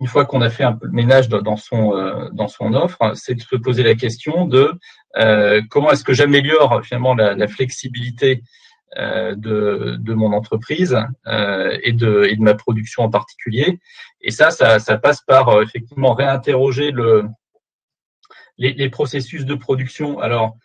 une 0.00 0.06
fois 0.06 0.24
qu'on 0.26 0.42
a 0.42 0.50
fait 0.50 0.64
un 0.64 0.72
peu 0.72 0.86
le 0.86 0.92
ménage 0.92 1.28
dans 1.28 1.56
son 1.56 1.96
euh, 1.96 2.28
dans 2.32 2.48
son 2.48 2.74
offre, 2.74 3.12
c'est 3.14 3.34
de 3.34 3.40
se 3.40 3.56
poser 3.56 3.82
la 3.82 3.94
question 3.94 4.46
de 4.46 4.72
comment 5.70 5.90
est-ce 5.92 6.04
que 6.04 6.12
j'améliore 6.12 6.84
finalement 6.84 7.14
la, 7.14 7.48
flexibilité 7.48 8.42
de, 8.96 9.96
de 9.98 10.14
mon 10.14 10.32
entreprise 10.32 10.98
et 11.26 11.92
de 11.92 12.24
et 12.28 12.36
de 12.36 12.42
ma 12.42 12.54
production 12.54 13.04
en 13.04 13.10
particulier. 13.10 13.78
Et 14.20 14.32
ça, 14.32 14.50
ça, 14.50 14.80
ça 14.80 14.98
passe 14.98 15.20
par 15.22 15.62
effectivement 15.62 16.14
réinterroger 16.14 16.90
le 16.90 17.24
les, 18.58 18.72
les 18.72 18.90
processus 18.90 19.44
de 19.44 19.54
production. 19.54 20.18
Alors 20.18 20.56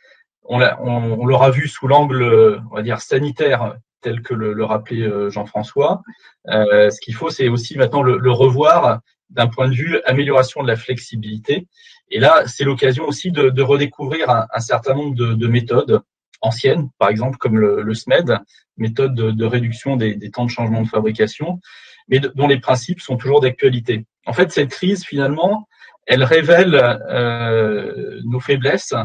on, 0.46 1.26
l'aura 1.26 1.52
vu 1.52 1.68
sous 1.68 1.88
l'angle, 1.88 2.62
on 2.72 2.76
va 2.76 2.82
dire, 2.82 3.02
sanitaire, 3.02 3.76
tel 4.02 4.22
que 4.22 4.34
le, 4.34 4.54
le 4.54 4.66
rappelait 4.66 5.04
euh, 5.04 5.30
Jean-François. 5.30 6.02
Euh, 6.48 6.90
ce 6.90 7.00
qu'il 7.02 7.14
faut, 7.14 7.30
c'est 7.30 7.50
aussi 7.50 7.78
maintenant 7.78 8.02
le, 8.02 8.18
le 8.18 8.32
revoir 8.32 9.00
d'un 9.30 9.48
point 9.48 9.68
de 9.68 9.76
vue 9.76 10.00
amélioration 10.06 10.64
de 10.64 10.68
la 10.68 10.76
flexibilité. 10.76 11.68
Et 12.10 12.20
là, 12.20 12.44
c'est 12.48 12.64
l'occasion 12.64 13.06
aussi 13.06 13.32
de, 13.32 13.50
de 13.50 13.62
redécouvrir 13.62 14.30
un, 14.30 14.48
un, 14.54 14.60
certain 14.60 14.96
nombre 14.96 15.16
de, 15.16 15.34
de, 15.34 15.48
méthodes 15.48 16.02
anciennes, 16.42 16.90
par 16.98 17.10
exemple 17.10 17.38
comme 17.38 17.58
le, 17.58 17.82
le 17.82 17.94
SMED, 17.94 18.40
méthode 18.78 19.14
de, 19.14 19.32
de 19.32 19.46
réduction 19.46 19.98
des, 19.98 20.16
des, 20.16 20.32
temps 20.32 20.46
de 20.46 20.50
changement 20.50 20.82
de 20.82 20.88
fabrication, 20.88 21.60
mais 22.08 22.20
dont 22.20 22.48
les 22.48 22.60
principes 22.60 23.02
sont 23.02 23.18
toujours 23.18 23.42
d'actualité. 23.42 24.06
En 24.26 24.34
fait, 24.34 24.52
cette 24.52 24.72
crise, 24.72 25.06
finalement, 25.06 25.68
elle 26.08 26.24
révèle 26.24 26.74
euh, 26.76 28.20
nos 28.24 28.40
faiblesses 28.40 28.96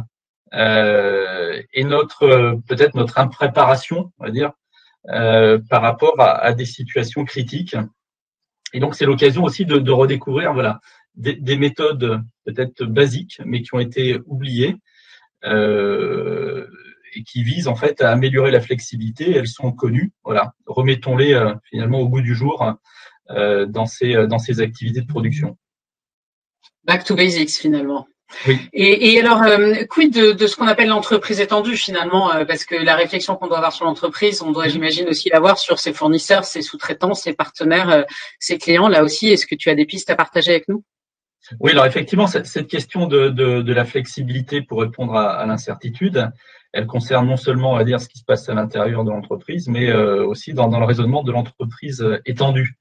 et 0.54 1.84
notre 1.84 2.60
peut-être 2.66 2.94
notre 2.94 3.18
impréparation, 3.18 4.12
on 4.18 4.24
va 4.24 4.30
dire, 4.30 4.52
euh, 5.10 5.58
par 5.68 5.82
rapport 5.82 6.18
à, 6.18 6.30
à, 6.30 6.54
des 6.54 6.64
situations 6.64 7.26
critiques. 7.26 7.76
Et 8.72 8.80
donc 8.80 8.94
c'est 8.94 9.04
l'occasion 9.04 9.44
aussi 9.44 9.66
de, 9.66 9.78
de, 9.78 9.90
redécouvrir 9.92 10.54
voilà 10.54 10.80
des, 11.14 11.34
des 11.34 11.58
méthodes 11.58 12.22
peut-être 12.46 12.84
basiques, 12.84 13.38
mais 13.44 13.60
qui 13.60 13.74
ont 13.74 13.80
été 13.80 14.18
oubliées 14.24 14.76
euh, 15.44 16.66
et 17.14 17.22
qui 17.22 17.42
visent 17.42 17.68
en 17.68 17.76
fait 17.76 18.00
à 18.00 18.12
améliorer 18.12 18.50
la 18.50 18.62
flexibilité. 18.62 19.36
Elles 19.36 19.46
sont 19.46 19.72
connues. 19.72 20.12
Voilà, 20.24 20.54
remettons-les 20.64 21.38
finalement 21.64 22.00
au 22.00 22.08
goût 22.08 22.22
du 22.22 22.34
jour 22.34 22.74
dans 23.28 23.86
ces 23.86 24.26
dans 24.26 24.38
ces 24.38 24.60
activités 24.60 25.02
de 25.02 25.06
production. 25.06 25.58
Back 26.84 27.04
to 27.04 27.14
basics 27.14 27.50
finalement. 27.50 28.06
Oui. 28.46 28.58
Et, 28.72 29.12
et, 29.12 29.20
alors, 29.20 29.42
euh, 29.42 29.84
quid 29.88 30.12
de, 30.12 30.32
de 30.32 30.46
ce 30.46 30.56
qu'on 30.56 30.66
appelle 30.66 30.88
l'entreprise 30.88 31.40
étendue 31.40 31.76
finalement 31.76 32.32
euh, 32.32 32.44
Parce 32.44 32.64
que 32.64 32.74
la 32.74 32.96
réflexion 32.96 33.36
qu'on 33.36 33.46
doit 33.46 33.58
avoir 33.58 33.72
sur 33.72 33.84
l'entreprise, 33.84 34.42
on 34.42 34.52
doit, 34.52 34.68
j'imagine, 34.68 35.08
aussi 35.08 35.28
l'avoir 35.30 35.58
sur 35.58 35.78
ses 35.78 35.92
fournisseurs, 35.92 36.44
ses 36.44 36.62
sous-traitants, 36.62 37.14
ses 37.14 37.32
partenaires, 37.32 37.90
euh, 37.90 38.02
ses 38.38 38.58
clients. 38.58 38.88
Là 38.88 39.02
aussi, 39.02 39.28
est-ce 39.28 39.46
que 39.46 39.54
tu 39.54 39.70
as 39.70 39.74
des 39.74 39.86
pistes 39.86 40.10
à 40.10 40.16
partager 40.16 40.52
avec 40.52 40.68
nous? 40.68 40.82
Oui, 41.60 41.72
alors 41.72 41.84
effectivement, 41.84 42.26
cette, 42.26 42.66
question 42.66 43.06
de, 43.06 43.28
de, 43.28 43.60
de, 43.60 43.72
la 43.74 43.84
flexibilité 43.84 44.62
pour 44.62 44.80
répondre 44.80 45.14
à, 45.14 45.34
à 45.34 45.46
l'incertitude, 45.46 46.30
elle 46.72 46.86
concerne 46.86 47.26
non 47.26 47.36
seulement, 47.36 47.72
on 47.72 47.76
va 47.76 47.84
dire, 47.84 48.00
ce 48.00 48.08
qui 48.08 48.18
se 48.18 48.24
passe 48.24 48.48
à 48.48 48.54
l'intérieur 48.54 49.04
de 49.04 49.10
l'entreprise, 49.10 49.68
mais 49.68 49.92
aussi 49.92 50.54
dans, 50.54 50.68
dans, 50.68 50.80
le 50.80 50.86
raisonnement 50.86 51.22
de 51.22 51.30
l'entreprise 51.32 52.02
étendue. 52.24 52.78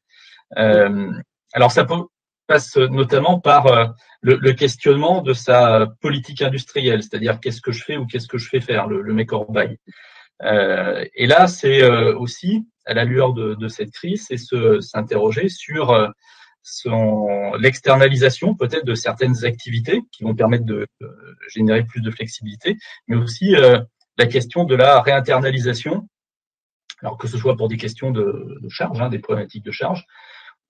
alors, 0.55 1.71
ça 1.71 1.83
peut 1.83 1.95
passe 2.47 2.77
notamment 2.77 3.39
par 3.39 3.67
euh, 3.67 3.85
le, 4.21 4.53
questionnement 4.53 5.21
de 5.21 5.33
sa 5.33 5.87
politique 6.01 6.41
industrielle, 6.41 7.01
c'est-à-dire 7.01 7.39
qu'est-ce 7.39 7.61
que 7.61 7.71
je 7.71 7.83
fais 7.83 7.97
ou 7.97 8.05
qu'est-ce 8.05 8.27
que 8.27 8.37
je 8.37 8.49
fais 8.49 8.61
faire, 8.61 8.87
le, 8.87 9.01
le 9.01 9.13
make 9.13 9.31
or 9.33 9.51
buy. 9.51 9.77
Euh, 10.43 11.05
et 11.15 11.25
là, 11.25 11.47
c'est 11.47 11.81
euh, 11.83 12.17
aussi, 12.17 12.65
à 12.85 12.93
la 12.93 13.05
lueur 13.05 13.33
de, 13.33 13.67
cette 13.67 13.91
crise, 13.91 14.25
c'est 14.27 14.37
s'interroger 14.81 15.47
sur 15.49 16.13
son 16.65 17.53
l'externalisation 17.59 18.55
peut-être 18.55 18.85
de 18.85 18.95
certaines 18.95 19.45
activités 19.45 20.01
qui 20.11 20.23
vont 20.23 20.35
permettre 20.35 20.65
de, 20.65 20.87
générer 21.49 21.83
plus 21.83 22.01
de 22.01 22.11
flexibilité, 22.11 22.77
mais 23.07 23.15
aussi 23.15 23.55
la 24.17 24.25
question 24.27 24.65
de 24.65 24.75
la 24.75 25.01
réinternalisation, 25.01 26.07
alors 27.01 27.17
que 27.17 27.27
ce 27.27 27.37
soit 27.37 27.55
pour 27.55 27.67
des 27.67 27.77
questions 27.77 28.11
de, 28.11 28.59
charge, 28.69 29.01
hein, 29.01 29.09
des 29.09 29.19
problématiques 29.19 29.63
de 29.63 29.71
charge, 29.71 30.05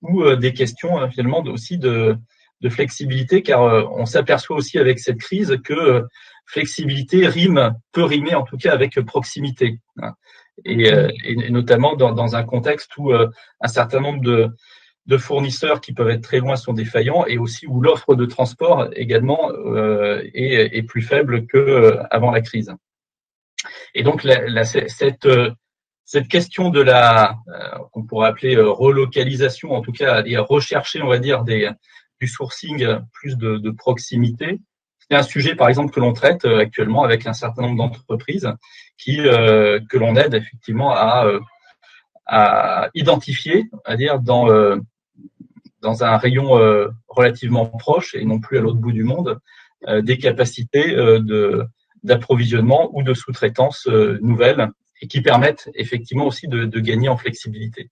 ou 0.03 0.23
euh, 0.23 0.35
des 0.35 0.53
questions 0.53 1.01
euh, 1.01 1.07
finalement 1.09 1.41
aussi 1.45 1.77
de, 1.77 2.15
de 2.61 2.69
flexibilité, 2.69 3.41
car 3.41 3.63
euh, 3.63 3.83
on 3.91 4.05
s'aperçoit 4.05 4.55
aussi 4.55 4.77
avec 4.77 4.99
cette 4.99 5.19
crise 5.19 5.57
que 5.63 6.03
flexibilité 6.45 7.27
rime, 7.27 7.73
peut 7.93 8.03
rimer 8.03 8.35
en 8.35 8.43
tout 8.43 8.57
cas 8.57 8.73
avec 8.73 8.99
proximité. 9.01 9.79
Hein. 10.01 10.13
Et, 10.65 10.91
et, 11.23 11.49
notamment 11.49 11.95
dans, 11.95 12.11
dans, 12.11 12.35
un 12.35 12.43
contexte 12.43 12.95
où 12.97 13.11
un 13.11 13.67
certain 13.67 14.01
nombre 14.01 14.21
de, 14.21 14.49
de, 15.07 15.17
fournisseurs 15.17 15.81
qui 15.81 15.93
peuvent 15.93 16.11
être 16.11 16.21
très 16.21 16.37
loin 16.37 16.57
sont 16.57 16.73
défaillants 16.73 17.25
et 17.25 17.39
aussi 17.39 17.65
où 17.65 17.81
l'offre 17.81 18.13
de 18.13 18.25
transport 18.25 18.89
également 18.95 19.49
euh, 19.51 20.21
est, 20.35 20.77
est, 20.77 20.83
plus 20.83 21.01
faible 21.01 21.47
que 21.47 21.97
avant 22.11 22.29
la 22.29 22.41
crise. 22.41 22.71
Et 23.95 24.03
donc 24.03 24.23
la, 24.23 24.47
la, 24.47 24.63
cette 24.63 25.27
cette 26.05 26.27
question 26.27 26.69
de 26.69 26.81
la 26.81 27.37
euh, 27.47 27.77
qu'on 27.91 28.03
pourrait 28.03 28.27
appeler 28.27 28.55
euh, 28.55 28.69
relocalisation, 28.69 29.71
en 29.71 29.81
tout 29.81 29.91
cas, 29.91 30.23
et 30.25 30.37
rechercher, 30.37 31.01
on 31.01 31.07
va 31.07 31.19
dire, 31.19 31.43
des, 31.43 31.69
du 32.19 32.27
sourcing 32.27 32.85
plus 33.13 33.37
de, 33.37 33.57
de 33.57 33.71
proximité, 33.71 34.59
c'est 34.99 35.17
un 35.17 35.23
sujet, 35.23 35.55
par 35.55 35.69
exemple, 35.69 35.93
que 35.93 35.99
l'on 35.99 36.13
traite 36.13 36.45
euh, 36.45 36.59
actuellement 36.59 37.03
avec 37.03 37.25
un 37.27 37.33
certain 37.33 37.63
nombre 37.63 37.77
d'entreprises 37.77 38.49
qui 38.97 39.17
que 39.17 39.97
l'on 39.97 40.15
aide 40.15 40.33
effectivement 40.33 40.91
à 40.91 41.25
à 42.25 42.89
identifier, 42.93 43.65
à 43.85 43.97
dire 43.97 44.19
dans 44.19 44.47
dans 45.81 46.03
un 46.03 46.15
rayon 46.15 46.51
relativement 47.07 47.65
proche 47.65 48.13
et 48.13 48.23
non 48.23 48.39
plus 48.39 48.59
à 48.59 48.61
l'autre 48.61 48.77
bout 48.77 48.91
du 48.91 49.03
monde, 49.03 49.39
des 49.87 50.19
capacités 50.19 50.95
de 50.95 51.65
d'approvisionnement 52.03 52.91
ou 52.93 53.01
de 53.01 53.13
sous-traitance 53.13 53.87
nouvelles 54.21 54.69
et 55.03 55.07
qui 55.07 55.21
permettent 55.21 55.69
effectivement 55.75 56.25
aussi 56.25 56.47
de, 56.47 56.79
gagner 56.79 57.09
en 57.09 57.17
flexibilité. 57.17 57.89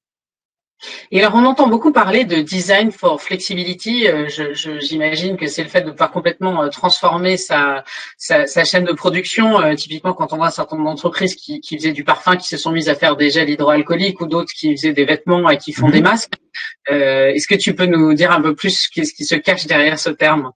Et 1.12 1.20
alors, 1.20 1.36
on 1.36 1.46
entend 1.46 1.68
beaucoup 1.68 1.92
parler 1.92 2.24
de 2.24 2.38
design 2.38 2.92
for 2.92 3.22
flexibility. 3.22 4.08
Euh, 4.08 4.28
j'imagine 4.80 5.38
que 5.38 5.46
c'est 5.46 5.62
le 5.62 5.70
fait 5.70 5.82
de 5.82 5.92
pouvoir 5.92 6.10
complètement 6.10 6.64
euh, 6.64 6.70
transformer 6.70 7.38
sa, 7.38 7.84
sa, 8.18 8.64
chaîne 8.64 8.86
de 8.86 8.94
production. 8.94 9.62
Euh, 9.62 9.76
typiquement, 9.76 10.14
quand 10.14 10.34
on 10.34 10.38
voit 10.38 10.48
un 10.48 10.52
certain 10.52 10.78
nombre 10.78 10.90
d'entreprises 10.90 11.36
qui, 11.36 11.60
qui, 11.60 11.78
faisaient 11.78 11.92
du 11.92 12.04
parfum, 12.04 12.36
qui 12.36 12.48
se 12.48 12.58
sont 12.58 12.72
mises 12.72 12.90
à 12.90 12.96
faire 12.96 13.16
des 13.16 13.30
gels 13.30 13.50
hydroalcooliques 13.50 14.22
ou 14.22 14.26
d'autres 14.26 14.54
qui 14.56 14.72
faisaient 14.76 14.94
des 14.94 15.06
vêtements 15.06 15.48
et 15.52 15.58
qui 15.58 15.72
font 15.72 15.88
mhm. 15.88 15.94
des 15.94 16.02
masques. 16.02 16.34
Est-ce 16.88 17.48
que 17.48 17.56
tu 17.56 17.76
peux 17.76 17.86
nous 17.86 18.16
dire 18.16 18.32
un 18.32 18.42
peu 18.42 18.56
plus 18.56 18.72
ce 18.72 18.90
qui 18.90 19.06
se 19.06 19.36
cache 19.36 19.68
derrière 19.68 20.00
ce 20.00 20.10
terme? 20.10 20.52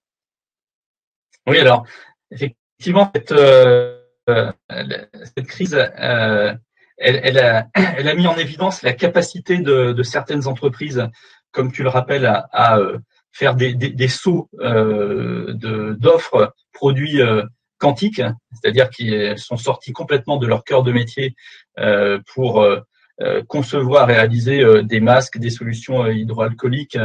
Oui, 1.48 1.60
alors, 1.60 1.86
effectivement, 2.32 3.12
cette, 3.14 3.32
euh, 3.32 4.05
cette 4.28 5.48
crise, 5.48 5.76
euh, 5.76 6.54
elle, 6.98 7.20
elle, 7.24 7.40
a, 7.40 7.68
elle, 7.98 8.08
a, 8.08 8.16
mis 8.16 8.28
en 8.28 8.38
évidence 8.38 8.82
la 8.82 8.94
capacité 8.94 9.58
de, 9.58 9.92
de 9.94 10.04
certaines 10.04 10.48
entreprises, 10.48 11.08
comme 11.52 11.72
tu 11.72 11.84
le 11.84 11.90
rappelles, 11.90 12.26
à, 12.26 12.48
à 12.52 12.80
euh, 12.80 13.00
faire 13.32 13.56
des, 13.56 13.74
des, 13.74 13.90
des 13.90 14.08
sauts 14.08 14.50
euh, 14.60 15.54
d'offres 15.98 16.54
produits 16.74 17.22
quantiques, 17.78 18.22
c'est-à-dire 18.54 18.90
qui 18.90 19.14
sont 19.38 19.58
sortis 19.58 19.92
complètement 19.92 20.38
de 20.38 20.48
leur 20.48 20.64
cœur 20.64 20.84
de 20.84 20.92
métier 20.92 21.36
euh, 21.80 22.20
pour 22.34 22.66
concevoir, 23.48 24.08
réaliser 24.08 24.62
des 24.84 25.00
masques, 25.00 25.38
des 25.38 25.50
solutions 25.50 26.06
hydroalcooliques, 26.06 26.98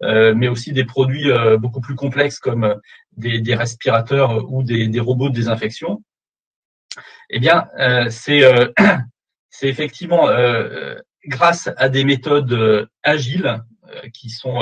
mais 0.00 0.48
aussi 0.48 0.72
des 0.72 0.84
produits 0.84 1.30
beaucoup 1.58 1.82
plus 1.82 1.94
complexes 1.94 2.38
comme 2.38 2.74
des, 3.18 3.40
des 3.42 3.54
respirateurs 3.54 4.50
ou 4.50 4.62
des, 4.62 4.88
des 4.88 5.00
robots 5.00 5.28
de 5.28 5.34
désinfection. 5.34 6.02
Eh 7.30 7.38
bien, 7.38 7.68
euh, 7.78 8.06
c'est 8.10 8.44
euh, 8.44 8.72
c'est 9.50 9.68
effectivement 9.68 10.28
euh, 10.28 10.96
grâce 11.26 11.68
à 11.76 11.88
des 11.88 12.04
méthodes 12.04 12.88
agiles 13.02 13.60
qui 14.14 14.30
sont 14.30 14.60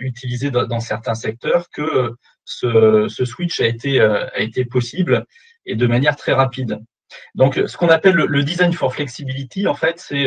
utilisées 0.00 0.50
dans, 0.50 0.80
certains 0.80 1.14
secteurs 1.14 1.68
que 1.70 2.12
ce, 2.44 3.06
ce, 3.08 3.24
switch 3.24 3.60
a 3.60 3.66
été 3.66 4.00
a 4.00 4.38
été 4.40 4.64
possible 4.64 5.24
et 5.64 5.76
de 5.76 5.86
manière 5.86 6.16
très 6.16 6.32
rapide. 6.32 6.80
Donc, 7.34 7.62
ce 7.66 7.76
qu'on 7.76 7.88
appelle 7.88 8.14
le, 8.14 8.42
design 8.42 8.72
for 8.72 8.92
flexibility, 8.92 9.66
en 9.66 9.74
fait, 9.74 10.00
c'est 10.00 10.26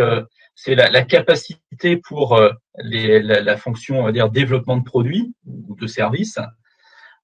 c'est 0.55 0.75
la, 0.75 0.89
la, 0.89 1.03
capacité 1.03 1.97
pour 1.97 2.39
les, 2.77 3.21
la, 3.21 3.41
la, 3.41 3.57
fonction, 3.57 3.99
on 3.99 4.03
va 4.03 4.11
dire, 4.11 4.29
développement 4.29 4.77
de 4.77 4.83
produits 4.83 5.33
ou 5.45 5.75
de 5.75 5.87
services 5.87 6.39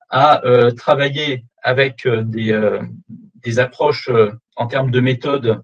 à 0.10 0.42
travailler 0.76 1.46
avec 1.64 2.08
des, 2.08 2.52
des 3.44 3.60
approches 3.60 4.10
euh, 4.10 4.32
en 4.56 4.68
termes 4.68 4.92
de 4.92 5.00
méthodes 5.00 5.62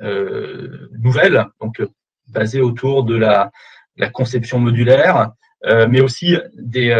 euh, 0.00 0.88
nouvelles, 0.98 1.46
donc 1.60 1.80
euh, 1.80 1.88
basées 2.28 2.60
autour 2.60 3.04
de 3.04 3.16
la, 3.16 3.50
conception 4.12 4.60
modulaire, 4.60 5.32
mais 5.64 6.00
aussi 6.00 6.36
des, 6.54 6.90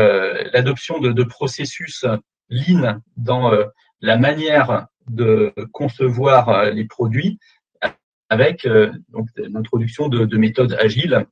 l'adoption 0.52 0.98
de, 0.98 1.22
processus 1.22 2.04
lean 2.48 2.98
dans 3.16 3.52
la 4.00 4.18
manière 4.18 4.88
de 5.08 5.54
concevoir 5.70 6.72
les 6.72 6.86
produits 6.86 7.38
avec 8.28 8.66
l'introduction 9.36 10.08
de, 10.08 10.36
méthodes 10.36 10.72
agiles 10.72 11.24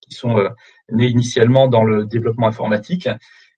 qui 0.00 0.14
sont 0.14 0.48
nées 0.90 1.08
initialement 1.08 1.68
dans 1.68 1.84
le 1.84 2.06
développement 2.06 2.46
informatique 2.46 3.06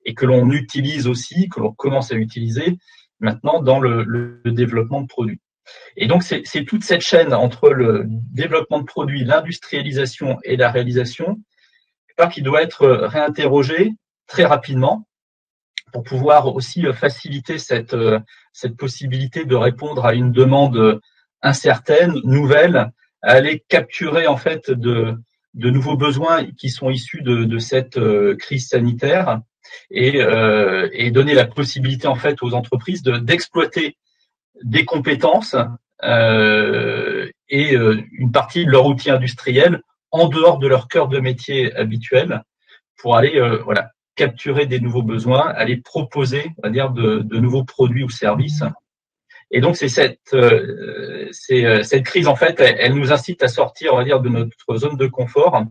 et 0.04 0.14
que 0.14 0.26
l'on 0.26 0.50
utilise 0.50 1.06
aussi, 1.06 1.48
que 1.48 1.60
l'on 1.60 1.72
commence 1.72 2.10
à 2.10 2.16
utiliser 2.16 2.78
maintenant 3.20 3.62
dans 3.62 3.80
le, 3.80 4.40
développement 4.44 5.02
de 5.02 5.06
produits. 5.06 5.40
Et 5.96 6.06
donc, 6.06 6.22
c'est 6.22 6.64
toute 6.64 6.84
cette 6.84 7.00
chaîne 7.00 7.32
entre 7.32 7.70
le 7.70 8.04
développement 8.06 8.80
de 8.80 8.84
produits, 8.84 9.24
l'industrialisation 9.24 10.38
et 10.44 10.56
la 10.56 10.70
réalisation 10.70 11.40
qui 12.32 12.42
doit 12.42 12.62
être 12.62 12.86
réinterrogée 12.86 13.92
très 14.26 14.44
rapidement 14.44 15.08
pour 15.92 16.02
pouvoir 16.02 16.54
aussi 16.54 16.84
faciliter 16.92 17.58
cette, 17.58 17.96
cette 18.52 18.76
possibilité 18.76 19.44
de 19.44 19.54
répondre 19.54 20.04
à 20.04 20.14
une 20.14 20.32
demande 20.32 21.00
incertaine, 21.42 22.20
nouvelle, 22.24 22.92
à 23.22 23.32
aller 23.32 23.64
capturer 23.68 24.26
en 24.26 24.36
fait 24.36 24.70
de, 24.70 25.16
de 25.54 25.70
nouveaux 25.70 25.96
besoins 25.96 26.44
qui 26.58 26.68
sont 26.68 26.90
issus 26.90 27.22
de, 27.22 27.44
de 27.44 27.58
cette 27.58 27.98
crise 28.38 28.68
sanitaire 28.68 29.40
et, 29.90 30.22
euh, 30.22 30.88
et 30.92 31.10
donner 31.10 31.34
la 31.34 31.46
possibilité 31.46 32.06
en 32.06 32.14
fait 32.14 32.42
aux 32.42 32.54
entreprises 32.54 33.02
d'exploiter 33.02 33.96
des 34.62 34.84
compétences 34.84 35.56
euh, 36.02 37.28
et 37.48 37.76
euh, 37.76 38.02
une 38.12 38.32
partie 38.32 38.64
de 38.64 38.70
leur 38.70 38.86
outil 38.86 39.10
industriel 39.10 39.80
en 40.10 40.28
dehors 40.28 40.58
de 40.58 40.68
leur 40.68 40.88
cœur 40.88 41.08
de 41.08 41.18
métier 41.18 41.74
habituel 41.74 42.42
pour 42.98 43.16
aller 43.16 43.40
voilà 43.64 43.90
capturer 44.14 44.66
des 44.66 44.78
nouveaux 44.78 45.02
besoins, 45.02 45.48
aller 45.48 45.78
proposer 45.78 46.52
on 46.58 46.68
va 46.68 46.70
dire 46.70 46.90
de, 46.90 47.18
de 47.18 47.38
nouveaux 47.38 47.64
produits 47.64 48.04
ou 48.04 48.10
services. 48.10 48.62
Et 49.54 49.60
donc 49.60 49.76
c'est 49.76 49.88
cette 49.88 50.34
euh, 50.34 51.28
cette 51.32 52.04
crise 52.04 52.26
en 52.26 52.36
fait, 52.36 52.58
elle, 52.58 52.76
elle, 52.78 52.94
nous 52.94 53.12
incite 53.12 53.42
à 53.42 53.48
sortir 53.48 53.94
on 53.94 53.98
va 53.98 54.04
dire 54.04 54.20
de 54.20 54.28
notre 54.28 54.76
zone 54.76 54.96
de 54.96 55.06
confort 55.06 55.64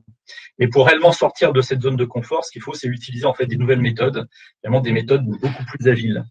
mais 0.60 0.67
pour 0.67 0.88
réellement 0.88 1.12
sortir 1.12 1.54
de 1.54 1.62
cette 1.62 1.82
zone 1.82 1.96
de 1.96 2.06
confort, 2.06 2.46
ce 2.46 2.52
qu'il 2.52 2.62
faut, 2.62 2.74
c'est 2.74 2.88
utiliser 2.88 3.26
en 3.26 3.34
fait 3.34 3.46
des 3.46 3.58
nouvelles 3.58 3.82
méthodes, 3.82 4.28
vraiment 4.63 4.82
des 4.82 4.91
méthodes 4.91 5.26
beaucoup 5.26 5.65
plus 5.65 5.88
agiles. 5.88 6.24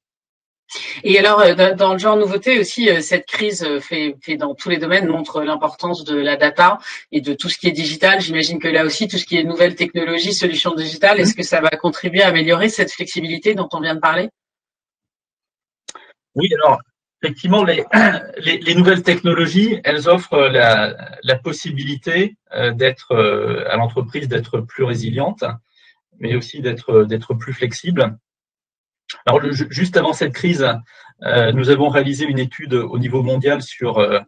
Et 1.05 1.19
alors, 1.19 1.41
euh, 1.41 1.75
dans 1.75 1.93
le 1.93 1.99
genre 1.99 2.17
nouveauté 2.17 2.59
aussi, 2.59 2.89
euh, 2.89 3.03
cette 3.03 3.27
crise 3.27 3.63
euh, 3.63 3.79
fait, 3.79 4.17
fait 4.23 4.37
dans 4.37 4.55
tous 4.55 4.71
les 4.71 4.79
domaines 4.79 5.07
montre 5.07 5.43
l'importance 5.43 6.03
de 6.05 6.17
la 6.17 6.37
data 6.37 6.79
et 7.11 7.21
de 7.21 7.35
tout 7.35 7.51
ce 7.51 7.59
qui 7.59 7.69
est 7.69 7.73
digital. 7.73 8.23
J'imagine 8.23 8.59
que 8.59 8.69
là 8.69 8.87
aussi, 8.87 9.07
tout 9.07 9.19
ce 9.19 9.27
qui 9.27 9.37
est 9.37 9.45
nouvelles 9.45 9.75
technologies, 9.75 10.33
solutions 10.33 10.75
digitales, 10.75 11.21
est-ce 11.21 11.35
que 11.35 11.43
ça 11.43 11.61
va 11.61 11.69
contribuer 11.71 12.23
à 12.23 12.29
améliorer 12.29 12.71
cette 12.71 12.91
flexibilité 12.91 13.55
dont 13.55 13.69
on 13.73 13.81
vient 13.81 13.95
de 13.95 14.01
parler? 14.01 14.31
Oui, 16.35 16.49
alors 16.55 16.81
effectivement, 17.23 17.65
les, 17.65 17.85
les, 18.39 18.59
les, 18.59 18.75
nouvelles 18.75 19.03
technologies, 19.03 19.81
elles 19.85 20.09
offrent 20.09 20.49
la, 20.49 21.19
la 21.23 21.39
possibilité 21.39 22.37
d'être 22.75 23.15
à 23.69 23.77
l'entreprise 23.77 24.29
d'être 24.29 24.61
plus 24.61 24.85
résiliente, 24.85 25.45
mais 26.19 26.35
aussi 26.35 26.61
d'être 26.61 27.05
d'être 27.05 27.35
plus 27.35 27.53
flexible. 27.53 28.17
Alors, 29.27 29.41
juste 29.53 29.97
avant 29.97 30.13
cette 30.13 30.33
crise, 30.33 30.67
euh, 31.23 31.53
nous 31.53 31.71
avons 31.71 31.89
réalisé 31.89 32.25
une 32.25 32.39
étude 32.39 32.75
au 32.75 32.99
niveau 32.99 33.23
mondial 33.23 33.63
sur 33.63 33.99
euh, 33.99 34.21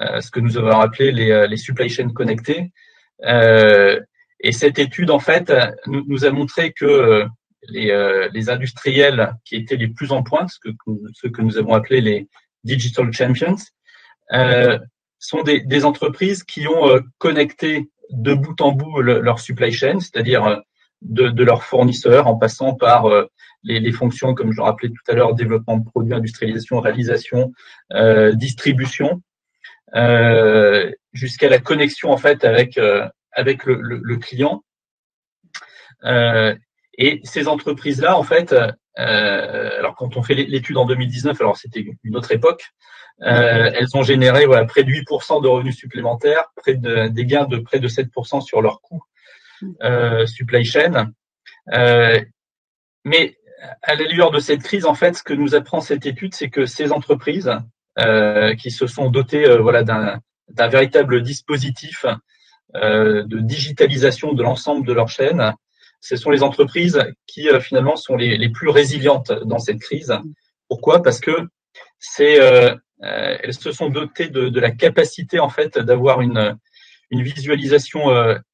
euh, 0.00 0.20
ce 0.20 0.30
que 0.30 0.40
nous 0.40 0.58
avons 0.58 0.80
appelé 0.80 1.12
les, 1.12 1.46
les 1.48 1.56
supply 1.56 1.88
chains 1.88 2.12
connectés. 2.12 2.72
et 3.24 4.52
cette 4.52 4.78
étude, 4.78 5.10
en 5.10 5.20
fait, 5.20 5.52
nous, 5.86 6.24
a 6.24 6.30
montré 6.30 6.72
que 6.72 7.24
les, 7.68 8.28
les, 8.32 8.50
industriels 8.50 9.34
qui 9.44 9.56
étaient 9.56 9.76
les 9.76 9.88
plus 9.88 10.12
en 10.12 10.22
pointe, 10.22 10.50
ce 10.50 10.58
que, 10.58 10.70
ce 11.14 11.28
que 11.28 11.42
nous 11.42 11.58
avons 11.58 11.74
appelé 11.74 12.00
les 12.00 12.28
digital 12.64 13.12
champions, 13.12 13.56
sont 15.18 15.42
des, 15.42 15.60
des, 15.60 15.84
entreprises 15.84 16.42
qui 16.42 16.66
ont 16.66 17.00
connecté 17.18 17.90
de 18.10 18.34
bout 18.34 18.60
en 18.60 18.72
bout 18.72 19.00
leur 19.00 19.38
supply 19.38 19.72
chain, 19.72 20.00
c'est-à-dire 20.00 20.62
de, 21.02 21.28
de, 21.28 21.44
leurs 21.44 21.62
fournisseurs 21.62 22.26
en 22.26 22.36
passant 22.36 22.74
par 22.74 23.06
les, 23.64 23.80
les, 23.80 23.92
fonctions, 23.92 24.34
comme 24.34 24.52
je 24.52 24.56
le 24.56 24.62
rappelais 24.62 24.88
tout 24.88 25.10
à 25.10 25.14
l'heure, 25.14 25.34
développement 25.34 25.76
de 25.76 25.84
produits, 25.84 26.14
industrialisation, 26.14 26.80
réalisation, 26.80 27.52
euh, 27.92 28.32
distribution, 28.32 29.22
euh, 29.94 30.90
jusqu'à 31.12 31.48
la 31.48 31.58
connexion 31.58 32.10
en 32.10 32.16
fait 32.16 32.44
avec 32.44 32.78
euh, 32.78 33.08
avec 33.32 33.64
le, 33.64 33.80
le, 33.80 34.00
le 34.02 34.16
client. 34.16 34.64
Euh, 37.00 37.04
et 37.04 37.20
ces 37.24 37.48
entreprises-là, 37.48 38.16
en 38.16 38.22
fait, 38.22 38.52
euh, 38.52 39.78
alors 39.78 39.94
quand 39.96 40.16
on 40.16 40.22
fait 40.22 40.34
l'étude 40.34 40.76
en 40.76 40.86
2019, 40.86 41.40
alors 41.40 41.56
c'était 41.56 41.84
une 42.04 42.16
autre 42.16 42.32
époque, 42.32 42.64
elles 43.20 43.96
ont 43.96 44.02
généré 44.02 44.46
voilà, 44.46 44.64
près 44.64 44.82
de 44.82 44.90
8% 44.90 45.42
de 45.42 45.48
revenus 45.48 45.76
supplémentaires, 45.76 46.46
près 46.56 46.74
de, 46.74 47.06
des 47.08 47.24
gains 47.24 47.44
de 47.44 47.58
près 47.58 47.78
de 47.78 47.86
7% 47.86 48.40
sur 48.40 48.62
leurs 48.62 48.80
coûts 48.80 49.02
supply 50.26 50.64
chain. 50.64 51.12
mais 53.04 53.36
à 53.82 53.94
la 53.94 54.04
lueur 54.08 54.30
de 54.30 54.40
cette 54.40 54.62
crise, 54.62 54.86
en 54.86 54.94
fait, 54.94 55.16
ce 55.16 55.22
que 55.22 55.34
nous 55.34 55.54
apprend 55.54 55.80
cette 55.80 56.06
étude, 56.06 56.34
c'est 56.34 56.50
que 56.50 56.66
ces 56.66 56.92
entreprises 56.92 57.52
euh, 57.98 58.54
qui 58.54 58.70
se 58.70 58.86
sont 58.86 59.10
dotées 59.10 59.46
euh, 59.46 59.60
voilà, 59.60 59.82
d'un 59.82 60.68
véritable 60.68 61.22
dispositif 61.22 62.06
euh, 62.74 63.22
de 63.24 63.38
digitalisation 63.38 64.32
de 64.32 64.42
l'ensemble 64.42 64.86
de 64.86 64.94
leur 64.94 65.08
chaîne, 65.08 65.52
ce 66.02 66.16
sont 66.16 66.30
les 66.30 66.42
entreprises 66.42 67.02
qui 67.26 67.48
euh, 67.48 67.60
finalement 67.60 67.96
sont 67.96 68.16
les, 68.16 68.48
plus 68.50 68.68
résilientes 68.68 69.32
dans 69.44 69.58
cette 69.58 69.80
crise. 69.80 70.12
Pourquoi? 70.68 71.02
Parce 71.02 71.20
que 71.20 71.48
c'est 71.98 72.38
euh, 72.40 72.74
elles 73.00 73.54
se 73.54 73.72
sont 73.72 73.88
dotées 73.88 74.28
de, 74.28 74.60
la 74.60 74.70
capacité 74.70 75.40
en 75.40 75.48
fait 75.48 75.78
d'avoir 75.78 76.20
une, 76.20 76.56
une 77.10 77.22
visualisation 77.22 78.02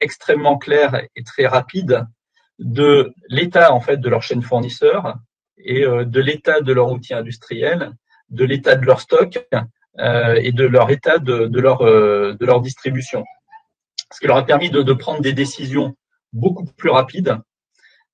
extrêmement 0.00 0.56
claire 0.56 1.02
et 1.16 1.22
très 1.22 1.46
rapide 1.46 2.06
de 2.58 3.12
l'état 3.28 3.74
en 3.74 3.80
fait 3.80 3.98
de 3.98 4.08
leur 4.08 4.22
chaîne 4.22 4.42
fournisseur 4.42 5.18
et 5.58 5.84
euh, 5.84 6.04
de 6.04 6.20
l'état 6.20 6.60
de 6.60 6.72
leur 6.72 6.90
outil 6.90 7.14
industriel, 7.14 7.92
de 8.30 8.44
l'état 8.44 8.76
de 8.76 8.84
leur 8.84 9.00
stock 9.00 9.38
euh, 9.98 10.34
et 10.42 10.52
de 10.52 10.64
leur 10.64 10.90
état 10.90 11.18
de, 11.18 11.58
leur 11.58 11.82
euh, 11.82 12.34
de 12.38 12.46
leur 12.46 12.60
distribution. 12.60 13.24
Ce 14.12 14.20
qui 14.20 14.26
leur 14.26 14.36
a 14.36 14.46
permis 14.46 14.70
de 14.70 14.92
prendre 14.92 15.20
des 15.20 15.32
décisions 15.32 15.94
beaucoup 16.32 16.64
plus 16.64 16.90
rapides. 16.90 17.36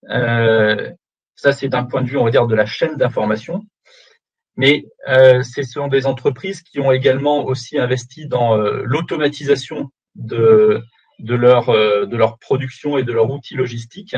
ça, 0.08 1.52
c'est 1.52 1.68
d'un 1.68 1.84
point 1.84 2.02
de 2.02 2.08
vue, 2.08 2.16
on 2.16 2.24
va 2.24 2.30
dire, 2.30 2.46
de 2.46 2.54
la 2.54 2.66
chaîne 2.66 2.96
d'information. 2.96 3.62
Mais 4.56 4.84
euh, 5.08 5.42
ce 5.42 5.62
sont 5.64 5.88
des 5.88 6.06
entreprises 6.06 6.62
qui 6.62 6.78
ont 6.78 6.92
également 6.92 7.44
aussi 7.44 7.78
investi 7.78 8.28
dans 8.28 8.56
l'automatisation 8.56 9.90
de, 10.14 10.82
de, 11.18 11.34
leur, 11.34 11.66
de 11.72 12.16
leur 12.16 12.38
production 12.38 12.96
et 12.98 13.02
de 13.02 13.12
leur 13.12 13.30
outil 13.30 13.54
logistique 13.54 14.14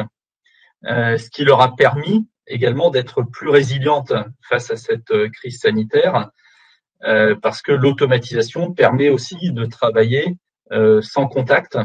euh, 0.84 1.16
ce 1.16 1.30
qui 1.30 1.44
leur 1.44 1.60
a 1.62 1.74
permis 1.74 2.28
également 2.46 2.90
d'être 2.90 3.22
plus 3.22 3.48
résilientes 3.48 4.12
face 4.42 4.70
à 4.70 4.76
cette 4.76 5.10
euh, 5.10 5.28
crise 5.30 5.60
sanitaire, 5.60 6.30
euh, 7.04 7.34
parce 7.34 7.62
que 7.62 7.72
l'automatisation 7.72 8.72
permet 8.72 9.08
aussi 9.08 9.52
de 9.52 9.64
travailler 9.64 10.36
sans 11.00 11.28
contact, 11.28 11.78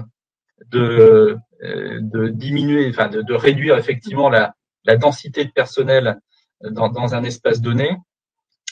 de, 0.70 1.38
de 1.62 2.28
diminuer, 2.28 2.90
enfin 2.90 3.08
de, 3.08 3.22
de 3.22 3.34
réduire 3.34 3.78
effectivement 3.78 4.30
la, 4.30 4.54
la, 4.86 4.98
densité 4.98 5.46
de 5.46 5.52
personnel 5.52 6.20
dans, 6.64 6.90
dans, 6.90 7.14
un 7.16 7.24
espace 7.24 7.62
donné. 7.62 7.98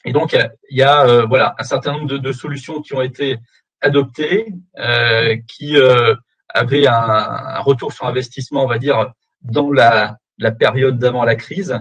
Et 0.05 0.11
donc 0.11 0.33
il 0.33 0.77
y 0.77 0.81
a 0.81 1.25
voilà 1.25 1.55
un 1.59 1.63
certain 1.63 1.93
nombre 1.93 2.07
de, 2.07 2.17
de, 2.17 2.31
solutions 2.31 2.81
qui 2.81 2.93
ont 2.93 3.01
été 3.01 3.37
adoptées, 3.81 4.47
euh, 4.77 5.37
qui 5.47 5.77
euh, 5.77 6.15
avaient 6.49 6.87
un, 6.87 6.93
un, 6.93 7.59
retour 7.59 7.93
sur 7.93 8.05
investissement, 8.05 8.63
on 8.63 8.67
va 8.67 8.77
dire, 8.77 9.11
dans 9.41 9.71
la, 9.71 10.17
la 10.37 10.51
période 10.51 10.97
d'avant 10.97 11.23
la 11.23 11.35
crise 11.35 11.79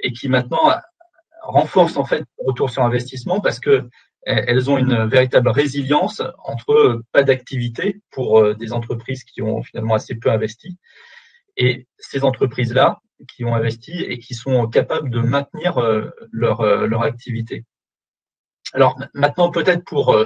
et 0.00 0.12
qui 0.12 0.28
maintenant 0.28 0.72
renforcent 1.42 1.96
en 1.96 2.04
fait 2.04 2.20
le 2.20 2.46
retour 2.46 2.70
sur 2.70 2.82
investissement 2.82 3.40
parce 3.40 3.60
que 3.60 3.88
elles 4.26 4.70
ont 4.70 4.78
une 4.78 5.04
véritable 5.06 5.48
résilience 5.48 6.22
entre 6.44 7.02
pas 7.12 7.22
d'activité 7.22 8.00
pour 8.10 8.40
euh, 8.40 8.54
des 8.54 8.72
entreprises 8.72 9.24
qui 9.24 9.42
ont 9.42 9.62
finalement 9.62 9.94
assez 9.94 10.14
peu 10.14 10.30
investi 10.30 10.78
et 11.56 11.86
ces 11.98 12.24
entreprises-là 12.24 13.00
qui 13.28 13.44
ont 13.44 13.54
investi 13.54 13.92
et 13.92 14.18
qui 14.18 14.34
sont 14.34 14.66
capables 14.66 15.10
de 15.10 15.20
maintenir 15.20 15.78
euh, 15.78 16.10
leur, 16.32 16.62
euh, 16.62 16.86
leur 16.86 17.02
activité. 17.02 17.64
Alors 18.72 18.98
maintenant 19.12 19.50
peut-être 19.50 19.84
pour 19.84 20.16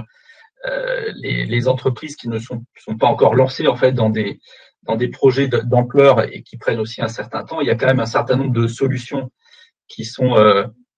les, 1.16 1.68
entreprises 1.68 2.16
qui 2.16 2.28
ne 2.28 2.38
sont, 2.38 2.64
sont 2.78 2.96
pas 2.96 3.06
encore 3.06 3.34
lancées 3.34 3.68
en 3.68 3.76
fait 3.76 3.92
dans 3.92 4.10
des 4.10 4.40
dans 4.84 4.96
des 4.96 5.08
projets 5.08 5.48
d'ampleur 5.48 6.32
et 6.32 6.42
qui 6.42 6.56
prennent 6.56 6.78
aussi 6.78 7.02
un 7.02 7.08
certain 7.08 7.44
temps, 7.44 7.60
il 7.60 7.66
y 7.66 7.70
a 7.70 7.74
quand 7.74 7.86
même 7.86 8.00
un 8.00 8.06
certain 8.06 8.36
nombre 8.36 8.52
de 8.52 8.68
solutions 8.68 9.30
qui 9.86 10.04
sont 10.04 10.34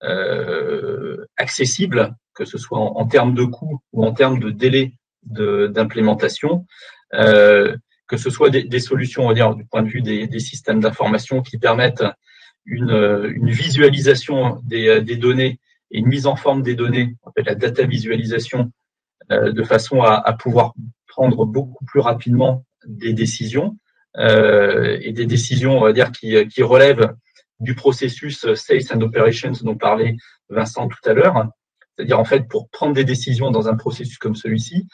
euh, 0.03 1.25
accessibles, 1.37 2.15
que 2.33 2.43
ce 2.43 2.57
soit 2.57 2.79
en, 2.79 3.05
termes 3.05 3.35
de 3.35 3.43
coûts 3.43 3.81
ou 3.93 4.03
en 4.03 4.13
termes 4.13 4.39
de 4.39 4.49
délai 4.49 4.93
d'implémentation, 5.23 6.65
euh, 7.13 7.75
que 8.07 8.17
ce 8.17 8.31
soit 8.31 8.49
des, 8.49 8.79
solutions, 8.79 9.25
on 9.25 9.27
va 9.27 9.33
dire, 9.35 9.53
du 9.53 9.63
point 9.65 9.83
de 9.83 9.89
vue 9.89 10.01
des, 10.01 10.25
des 10.25 10.39
systèmes 10.39 10.79
d'information 10.79 11.43
qui 11.43 11.59
permettent 11.59 12.03
une, 12.65 13.31
une 13.35 13.51
visualisation 13.51 14.59
des, 14.63 15.01
des, 15.01 15.17
données 15.17 15.59
et 15.91 15.99
une 15.99 16.07
mise 16.07 16.25
en 16.25 16.35
forme 16.35 16.63
des 16.63 16.75
données, 16.75 17.15
on 17.23 17.31
la 17.45 17.53
data 17.55 17.83
visualisation, 17.83 18.71
euh, 19.31 19.51
de 19.51 19.63
façon 19.63 20.01
à, 20.01 20.33
pouvoir 20.33 20.73
prendre 21.07 21.45
beaucoup 21.45 21.85
plus 21.85 21.99
rapidement 21.99 22.65
des 22.87 23.13
décisions 23.13 23.77
et 24.17 25.13
des 25.13 25.25
décisions, 25.25 25.77
on 25.77 25.81
va 25.81 25.93
dire, 25.93 26.11
qui, 26.11 26.47
qui 26.47 26.63
relèvent 26.63 27.13
du 27.61 27.75
processus 27.75 28.53
Sales 28.55 28.91
and 28.93 29.01
Operations 29.01 29.53
dont 29.63 29.77
parlait 29.77 30.17
Vincent 30.49 30.87
tout 30.87 31.09
à 31.09 31.13
l'heure. 31.13 31.47
C'est-à-dire, 31.95 32.19
en 32.19 32.25
fait, 32.25 32.47
pour 32.47 32.69
prendre 32.69 32.93
des 32.93 33.03
décisions 33.03 33.51
dans 33.51 33.69
un 33.69 33.75
processus 33.75 34.17
comme 34.17 34.35
celui-ci, 34.35 34.87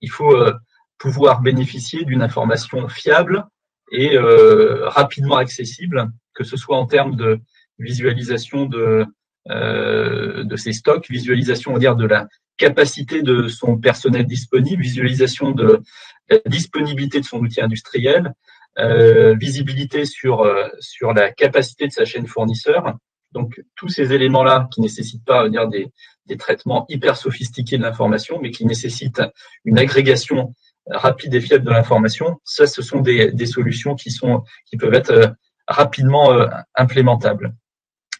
il 0.00 0.10
faut 0.10 0.34
euh, 0.34 0.52
pouvoir 0.98 1.42
bénéficier 1.42 2.04
d'une 2.04 2.22
information 2.22 2.88
fiable 2.88 3.44
et 3.90 4.16
euh, 4.16 4.88
rapidement 4.88 5.36
accessible, 5.36 6.10
que 6.34 6.44
ce 6.44 6.56
soit 6.56 6.78
en 6.78 6.86
termes 6.86 7.16
de 7.16 7.40
visualisation 7.78 8.66
de, 8.66 9.04
euh, 9.50 10.44
de 10.44 10.56
ses 10.56 10.72
stocks, 10.72 11.10
visualisation, 11.10 11.72
on 11.72 11.74
va 11.74 11.80
dire, 11.80 11.96
de 11.96 12.06
la 12.06 12.28
capacité 12.56 13.22
de 13.22 13.48
son 13.48 13.78
personnel 13.78 14.26
disponible, 14.26 14.82
visualisation 14.82 15.50
de 15.50 15.82
la 16.30 16.38
disponibilité 16.46 17.20
de 17.20 17.26
son 17.26 17.40
outil 17.40 17.60
industriel, 17.60 18.32
euh, 18.78 19.34
visibilité 19.34 20.04
sur, 20.04 20.40
euh, 20.40 20.68
sur 20.80 21.12
la 21.12 21.30
capacité 21.30 21.86
de 21.86 21.92
sa 21.92 22.04
chaîne 22.04 22.26
fournisseur. 22.26 22.96
Donc 23.32 23.62
tous 23.76 23.88
ces 23.88 24.12
éléments-là 24.12 24.68
qui 24.72 24.80
nécessitent 24.80 25.24
pas 25.24 25.48
dire, 25.48 25.68
des, 25.68 25.88
des 26.26 26.36
traitements 26.36 26.86
hyper 26.88 27.16
sophistiqués 27.16 27.78
de 27.78 27.82
l'information, 27.82 28.38
mais 28.40 28.50
qui 28.50 28.64
nécessitent 28.64 29.22
une 29.64 29.78
agrégation 29.78 30.54
rapide 30.90 31.34
et 31.34 31.40
fiable 31.40 31.64
de 31.64 31.70
l'information, 31.70 32.40
ça 32.44 32.66
ce 32.66 32.82
sont 32.82 33.00
des, 33.00 33.30
des 33.32 33.46
solutions 33.46 33.94
qui 33.94 34.10
sont 34.10 34.42
qui 34.66 34.76
peuvent 34.76 34.94
être 34.94 35.12
euh, 35.12 35.28
rapidement 35.68 36.30
implémentables 36.74 37.54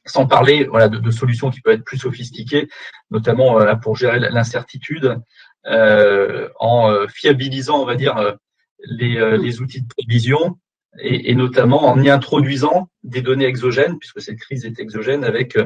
sans 0.04 0.26
parler 0.26 0.64
voilà, 0.64 0.88
de, 0.88 0.98
de, 0.98 1.10
solutions 1.10 1.50
qui 1.50 1.60
peuvent 1.60 1.74
être 1.74 1.84
plus 1.84 1.98
sophistiquées, 1.98 2.68
notamment 3.10 3.60
euh, 3.60 3.74
pour 3.74 3.96
gérer 3.96 4.18
l'incertitude, 4.18 5.18
euh, 5.66 6.48
en 6.58 7.06
fiabilisant, 7.08 7.80
on 7.80 7.84
va 7.84 7.94
dire, 7.94 8.36
les, 8.84 9.38
les 9.38 9.60
outils 9.60 9.82
de 9.82 9.86
prévision 9.86 10.58
et, 10.98 11.30
et, 11.30 11.34
notamment 11.34 11.84
en 11.86 12.00
y 12.02 12.10
introduisant 12.10 12.88
des 13.02 13.22
données 13.22 13.46
exogènes, 13.46 13.98
puisque 13.98 14.20
cette 14.20 14.38
crise 14.38 14.64
est 14.64 14.78
exogène, 14.78 15.24
avec 15.24 15.58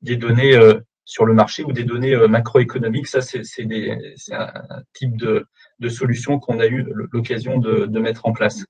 des 0.00 0.16
données 0.16 0.58
sur 1.04 1.26
le 1.26 1.34
marché 1.34 1.62
ou 1.64 1.72
des 1.72 1.84
données 1.84 2.16
macroéconomiques. 2.28 3.08
Ça, 3.08 3.20
c'est 3.20 3.42
un 4.32 4.82
type 4.94 5.16
de, 5.16 5.46
de 5.78 5.88
solution 5.88 6.38
qu'on 6.38 6.58
a 6.58 6.66
eu 6.66 6.86
l'occasion 7.12 7.58
de, 7.58 7.86
de, 7.86 8.00
mettre 8.00 8.26
en 8.26 8.32
place. 8.32 8.64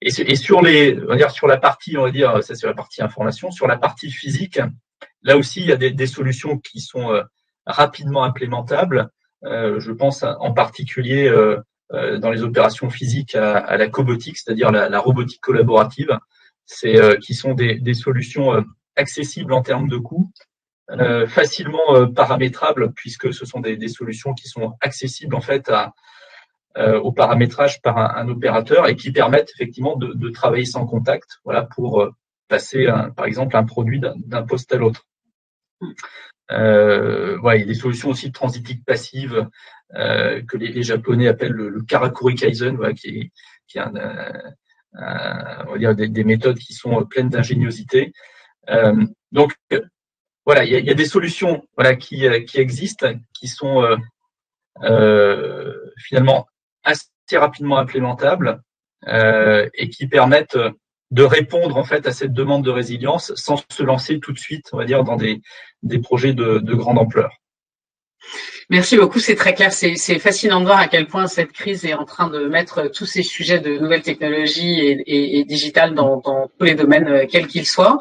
Et, 0.00 0.08
et, 0.08 0.36
sur 0.36 0.62
les, 0.62 0.96
on 1.02 1.06
va 1.06 1.16
dire 1.16 1.32
sur 1.32 1.48
la 1.48 1.56
partie, 1.56 1.96
on 1.96 2.02
va 2.02 2.10
dire, 2.12 2.42
ça 2.44 2.54
c'est 2.54 2.66
la 2.66 2.74
partie 2.74 3.02
information. 3.02 3.50
Sur 3.50 3.66
la 3.66 3.78
partie 3.78 4.12
physique, 4.12 4.60
là 5.22 5.36
aussi, 5.36 5.60
il 5.60 5.66
y 5.66 5.72
a 5.72 5.76
des, 5.76 5.90
des 5.90 6.06
solutions 6.06 6.58
qui 6.58 6.80
sont 6.80 7.20
rapidement 7.66 8.22
implémentables. 8.22 9.08
je 9.42 9.90
pense 9.92 10.22
en 10.22 10.52
particulier 10.52 11.26
euh, 11.28 11.58
dans 11.90 12.30
les 12.30 12.42
opérations 12.42 12.90
physiques 12.90 13.34
à, 13.34 13.56
à 13.56 13.76
la 13.76 13.88
cobotique, 13.88 14.36
c'est-à-dire 14.36 14.70
la, 14.70 14.88
la, 14.88 15.00
robotique 15.00 15.40
collaborative, 15.40 16.18
c'est 16.66 17.00
euh, 17.00 17.16
qui 17.16 17.34
sont 17.34 17.54
des, 17.54 17.76
des, 17.76 17.94
solutions 17.94 18.54
euh, 18.54 18.62
accessibles 18.96 19.52
en 19.52 19.62
termes 19.62 19.88
de 19.88 19.96
coûts, 19.96 20.30
facilement 21.26 22.06
paramétrables 22.14 22.92
puisque 22.94 23.32
ce 23.34 23.44
sont 23.44 23.60
des, 23.60 23.76
des, 23.76 23.88
solutions 23.88 24.32
qui 24.32 24.48
sont 24.48 24.74
accessibles 24.80 25.34
en 25.34 25.42
fait 25.42 25.68
à, 25.68 25.92
au 26.76 27.12
paramétrage 27.12 27.82
par 27.82 27.98
un, 27.98 28.14
un, 28.16 28.28
opérateur 28.28 28.88
et 28.88 28.96
qui 28.96 29.12
permettent 29.12 29.50
effectivement 29.54 29.96
de, 29.96 30.14
de 30.14 30.30
travailler 30.30 30.64
sans 30.64 30.86
contact, 30.86 31.40
voilà, 31.44 31.62
pour 31.62 32.08
passer 32.48 32.86
un, 32.86 33.10
par 33.10 33.26
exemple 33.26 33.56
un 33.56 33.64
produit 33.64 34.00
d'un 34.00 34.42
poste 34.42 34.72
à 34.72 34.76
l'autre. 34.76 35.04
Euh, 36.50 37.36
voilà, 37.38 37.58
il 37.58 37.60
y 37.60 37.64
a 37.64 37.66
des 37.66 37.74
solutions 37.74 38.10
aussi 38.10 38.28
de 38.28 38.32
transitique 38.32 38.84
passive 38.84 39.34
euh, 39.34 39.44
que 39.94 40.56
les, 40.56 40.68
les, 40.68 40.82
Japonais 40.82 41.28
appellent 41.28 41.52
le, 41.52 41.68
le 41.70 41.82
Karakuri 41.82 42.34
Kaizen, 42.34 42.76
voilà, 42.76 42.92
qui 42.94 43.08
est, 43.08 43.32
qui 43.66 43.78
est 43.78 43.80
un, 43.80 43.94
un, 43.96 45.64
on 45.66 45.72
va 45.72 45.78
dire 45.78 45.94
des, 45.94 46.08
des, 46.08 46.24
méthodes 46.24 46.58
qui 46.58 46.74
sont 46.74 47.04
pleines 47.04 47.28
d'ingéniosité. 47.28 48.12
Euh, 48.68 49.04
donc 49.32 49.54
voilà, 50.44 50.64
il 50.64 50.72
y, 50.72 50.86
y, 50.86 50.90
a, 50.90 50.94
des 50.94 51.06
solutions 51.06 51.64
voilà 51.76 51.96
qui, 51.96 52.26
qui 52.46 52.58
existent, 52.58 53.12
qui 53.34 53.48
sont 53.48 53.82
euh, 53.82 53.96
euh 54.82 55.74
finalement 55.98 56.46
assez 56.84 57.36
rapidement 57.36 57.78
implémentables 57.78 58.62
euh, 59.08 59.68
et 59.74 59.88
qui 59.88 60.06
permettent 60.06 60.58
de 61.10 61.22
répondre 61.22 61.76
en 61.76 61.84
fait 61.84 62.06
à 62.06 62.12
cette 62.12 62.32
demande 62.32 62.64
de 62.64 62.70
résilience 62.70 63.32
sans 63.34 63.62
se 63.70 63.82
lancer 63.82 64.20
tout 64.20 64.32
de 64.32 64.38
suite, 64.38 64.68
on 64.72 64.76
va 64.76 64.84
dire, 64.84 65.04
dans 65.04 65.16
des, 65.16 65.40
des 65.82 65.98
projets 65.98 66.34
de, 66.34 66.58
de 66.58 66.74
grande 66.74 66.98
ampleur. 66.98 67.36
Merci 68.70 68.98
beaucoup, 68.98 69.18
c'est 69.18 69.34
très 69.34 69.54
clair. 69.54 69.72
C'est 69.72 70.18
fascinant 70.18 70.60
de 70.60 70.66
voir 70.66 70.78
à 70.78 70.88
quel 70.88 71.06
point 71.06 71.26
cette 71.26 71.52
crise 71.52 71.86
est 71.86 71.94
en 71.94 72.04
train 72.04 72.28
de 72.28 72.48
mettre 72.48 72.88
tous 72.88 73.06
ces 73.06 73.22
sujets 73.22 73.60
de 73.60 73.78
nouvelles 73.78 74.02
technologies 74.02 74.80
et, 74.80 75.02
et, 75.06 75.38
et 75.38 75.44
digitales 75.44 75.94
dans, 75.94 76.18
dans, 76.18 76.50
tous 76.58 76.66
les 76.66 76.74
domaines, 76.74 77.08
euh, 77.08 77.26
quels 77.26 77.46
qu'ils 77.46 77.66
soient. 77.66 77.98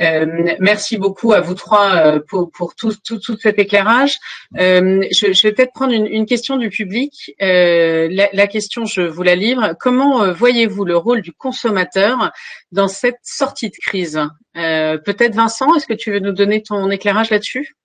Euh, 0.00 0.54
merci 0.58 0.96
beaucoup 0.96 1.34
à 1.34 1.40
vous 1.40 1.54
trois 1.54 1.96
euh, 1.96 2.20
pour, 2.26 2.50
pour 2.50 2.74
tout, 2.74 2.94
tout, 3.04 3.18
tout, 3.18 3.36
cet 3.38 3.58
éclairage. 3.58 4.18
Euh, 4.58 5.04
je, 5.14 5.32
je, 5.34 5.42
vais 5.42 5.52
peut-être 5.52 5.72
prendre 5.74 5.92
une, 5.92 6.06
une, 6.06 6.24
question 6.24 6.56
du 6.56 6.70
public. 6.70 7.34
Euh, 7.42 8.08
la, 8.10 8.28
la, 8.32 8.46
question, 8.46 8.86
je 8.86 9.02
vous 9.02 9.22
la 9.22 9.34
livre. 9.34 9.74
Comment 9.78 10.22
euh, 10.22 10.32
voyez-vous 10.32 10.86
le 10.86 10.96
rôle 10.96 11.20
du 11.20 11.32
consommateur 11.32 12.32
dans 12.72 12.88
cette 12.88 13.20
sortie 13.22 13.68
de 13.68 13.76
crise? 13.76 14.20
Peut-être 14.54 15.34
Vincent, 15.34 15.74
est-ce 15.74 15.86
que 15.86 15.92
tu 15.92 16.10
veux 16.10 16.20
nous 16.20 16.32
donner 16.32 16.62
ton 16.62 16.90
éclairage 16.90 17.28
là-dessus? 17.28 17.76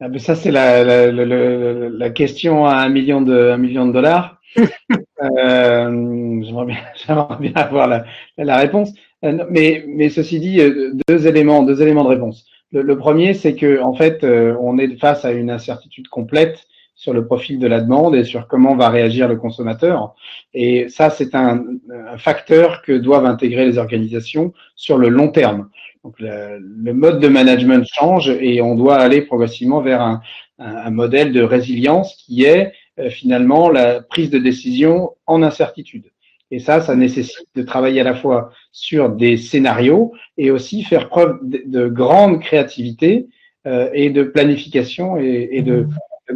Ah 0.00 0.08
ben 0.08 0.18
ça, 0.18 0.34
c'est 0.34 0.50
la, 0.50 0.84
la, 0.84 1.10
la, 1.10 1.88
la, 1.88 2.10
question 2.10 2.66
à 2.66 2.76
un 2.76 2.88
million 2.90 3.22
de, 3.22 3.50
un 3.50 3.56
million 3.56 3.86
de 3.86 3.92
dollars. 3.92 4.40
euh, 4.58 6.42
J'aimerais 6.42 6.66
bien, 6.66 7.28
bien, 7.40 7.52
avoir 7.54 7.88
la, 7.88 8.04
la 8.36 8.56
réponse. 8.58 8.92
Euh, 9.24 9.44
mais, 9.50 9.84
mais 9.88 10.10
ceci 10.10 10.38
dit, 10.38 10.60
euh, 10.60 10.92
deux 11.08 11.26
éléments, 11.26 11.62
deux 11.62 11.80
éléments 11.80 12.04
de 12.04 12.08
réponse. 12.08 12.46
Le, 12.72 12.82
le 12.82 12.98
premier, 12.98 13.32
c'est 13.32 13.54
que 13.54 13.80
en 13.80 13.94
fait, 13.94 14.22
euh, 14.22 14.54
on 14.60 14.76
est 14.78 14.98
face 14.98 15.24
à 15.24 15.32
une 15.32 15.50
incertitude 15.50 16.08
complète 16.08 16.66
sur 16.94 17.12
le 17.14 17.26
profil 17.26 17.58
de 17.58 17.66
la 17.66 17.80
demande 17.80 18.14
et 18.14 18.24
sur 18.24 18.48
comment 18.48 18.74
va 18.76 18.90
réagir 18.90 19.28
le 19.28 19.36
consommateur. 19.36 20.14
Et 20.52 20.88
ça, 20.88 21.08
c'est 21.10 21.34
un, 21.34 21.64
un 21.90 22.18
facteur 22.18 22.82
que 22.82 22.92
doivent 22.92 23.26
intégrer 23.26 23.64
les 23.66 23.78
organisations 23.78 24.52
sur 24.74 24.98
le 24.98 25.08
long 25.08 25.28
terme. 25.28 25.68
Donc 26.06 26.20
le, 26.20 26.60
le, 26.60 26.94
mode 26.94 27.18
de 27.18 27.26
management 27.26 27.84
change 27.92 28.28
et 28.28 28.62
on 28.62 28.76
doit 28.76 28.98
aller 28.98 29.22
progressivement 29.22 29.80
vers 29.80 30.00
un, 30.00 30.20
un, 30.60 30.90
modèle 30.90 31.32
de 31.32 31.42
résilience 31.42 32.14
qui 32.14 32.44
est 32.44 32.72
euh, 33.00 33.10
finalement 33.10 33.68
la 33.70 34.02
prise 34.02 34.30
de 34.30 34.38
décision 34.38 35.16
en 35.26 35.42
incertitude. 35.42 36.12
Et 36.52 36.60
ça, 36.60 36.80
ça 36.80 36.94
nécessite 36.94 37.48
de 37.56 37.62
travailler 37.62 38.02
à 38.02 38.04
la 38.04 38.14
fois 38.14 38.52
sur 38.70 39.08
des 39.08 39.36
scénarios 39.36 40.12
et 40.38 40.52
aussi 40.52 40.84
faire 40.84 41.08
preuve 41.08 41.40
de, 41.42 41.64
de 41.66 41.88
grande 41.88 42.40
créativité 42.40 43.26
euh, 43.66 43.90
et 43.92 44.10
de 44.10 44.22
planification 44.22 45.16
et, 45.16 45.60
de, 45.62 45.88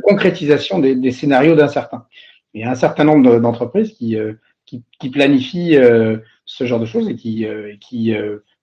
concrétisation 0.02 0.80
des, 0.80 0.96
des 0.96 1.12
scénarios 1.12 1.54
d'incertains. 1.54 2.06
Il 2.54 2.62
y 2.62 2.64
a 2.64 2.70
un 2.72 2.74
certain 2.74 3.04
nombre 3.04 3.38
d'entreprises 3.38 3.92
qui, 3.92 4.16
euh, 4.16 4.32
qui, 4.66 4.82
qui, 4.98 5.10
planifient 5.10 5.76
euh, 5.76 6.16
ce 6.44 6.66
genre 6.66 6.80
de 6.80 6.86
choses 6.86 7.08
et 7.08 7.14
qui, 7.14 7.46
euh, 7.46 7.74
qui 7.80 8.12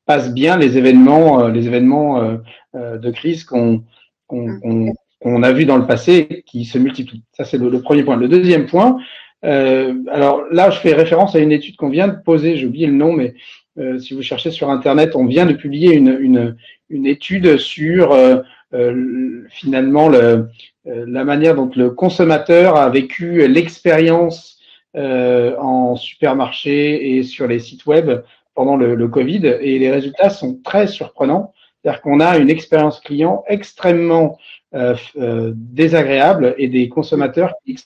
passe 0.07 0.33
bien 0.33 0.57
les 0.57 0.77
événements, 0.77 1.41
euh, 1.41 1.51
les 1.51 1.67
événements 1.67 2.21
euh, 2.21 2.37
euh, 2.75 2.97
de 2.97 3.11
crise 3.11 3.43
qu'on 3.43 3.83
qu'on 4.27 5.41
a 5.41 5.51
vu 5.51 5.65
dans 5.65 5.77
le 5.77 5.87
passé 5.87 6.43
qui 6.45 6.65
se 6.65 6.77
multiplient. 6.77 7.23
Ça, 7.31 7.43
c'est 7.43 7.57
le, 7.57 7.69
le, 7.69 7.81
premier 7.81 8.03
point. 8.03 8.17
Le 8.17 8.27
deuxième 8.27 8.67
point, 8.67 8.97
euh, 9.45 9.93
alors 10.11 10.43
là, 10.51 10.69
je 10.69 10.79
fais 10.79 10.93
référence 10.93 11.35
à 11.35 11.39
une 11.39 11.51
étude 11.51 11.75
qu'on 11.75 11.89
vient 11.89 12.07
de 12.07 12.17
poser, 12.23 12.57
j'ai 12.57 12.65
oublié 12.65 12.87
le 12.87 12.93
nom, 12.93 13.13
mais 13.13 13.35
euh, 13.77 13.99
si 13.99 14.13
vous 14.13 14.21
cherchez 14.21 14.51
sur 14.51 14.69
Internet, 14.69 15.15
on 15.15 15.25
vient 15.25 15.45
de 15.45 15.53
publier 15.53 15.93
une, 15.93 16.17
une, 16.19 16.55
une 16.89 17.05
étude 17.05 17.57
sur 17.57 18.11
euh, 18.11 18.41
finalement 19.49 20.09
le, 20.09 20.49
la 20.85 21.23
manière 21.23 21.55
dont 21.55 21.69
le 21.75 21.91
consommateur 21.91 22.75
a 22.75 22.89
vécu 22.89 23.47
l'expérience 23.47 24.59
en 24.95 25.95
supermarché 25.95 27.15
et 27.15 27.23
sur 27.23 27.47
les 27.47 27.59
sites 27.59 27.85
web 27.85 28.09
pendant 28.57 28.75
le, 28.75 28.95
le, 28.95 29.07
Covid 29.07 29.45
et 29.61 29.77
les 29.77 29.91
résultats 29.91 30.31
sont 30.31 30.59
très 30.63 30.87
surprenants. 30.87 31.53
C'est-à-dire 31.77 32.01
qu'on 32.01 32.19
a 32.19 32.39
une 32.39 32.49
expérience 32.49 32.99
client 32.99 33.43
extrêmement 33.47 34.39
euh, 34.73 34.95
euh, 35.17 35.53
désagréable 35.55 36.55
et 36.57 36.67
des 36.67 36.89
consommateurs 36.89 37.53
qui 37.63 37.77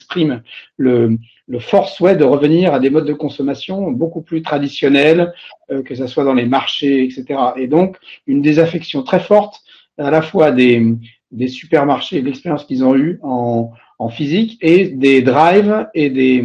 expriment 0.00 0.42
le, 0.76 1.16
le, 1.46 1.58
fort 1.60 1.88
souhait 1.88 2.16
de 2.16 2.24
revenir 2.24 2.74
à 2.74 2.80
des 2.80 2.90
modes 2.90 3.06
de 3.06 3.12
consommation 3.12 3.92
beaucoup 3.92 4.20
plus 4.20 4.42
traditionnels, 4.42 5.32
euh, 5.70 5.84
que 5.84 5.94
ce 5.94 6.08
soit 6.08 6.24
dans 6.24 6.34
les 6.34 6.46
marchés, 6.46 7.04
etc. 7.04 7.40
Et 7.56 7.68
donc 7.68 7.96
une 8.26 8.42
désaffection 8.42 9.04
très 9.04 9.20
forte 9.20 9.60
à 9.96 10.10
la 10.10 10.22
fois 10.22 10.50
des, 10.50 10.84
des 11.30 11.48
supermarchés 11.48 12.16
et 12.16 12.20
de 12.20 12.26
l'expérience 12.26 12.64
qu'ils 12.64 12.82
ont 12.84 12.96
eue 12.96 13.20
en, 13.22 13.70
en 14.00 14.08
physique 14.08 14.58
et 14.60 14.88
des 14.88 15.22
drives 15.22 15.86
et 15.94 16.10
des, 16.10 16.44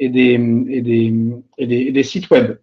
et 0.00 0.08
des, 0.08 0.32
et 0.68 0.82
des, 0.82 1.12
et 1.58 1.66
des, 1.66 1.76
et 1.76 1.92
des 1.92 2.02
sites 2.02 2.28
web. 2.30 2.56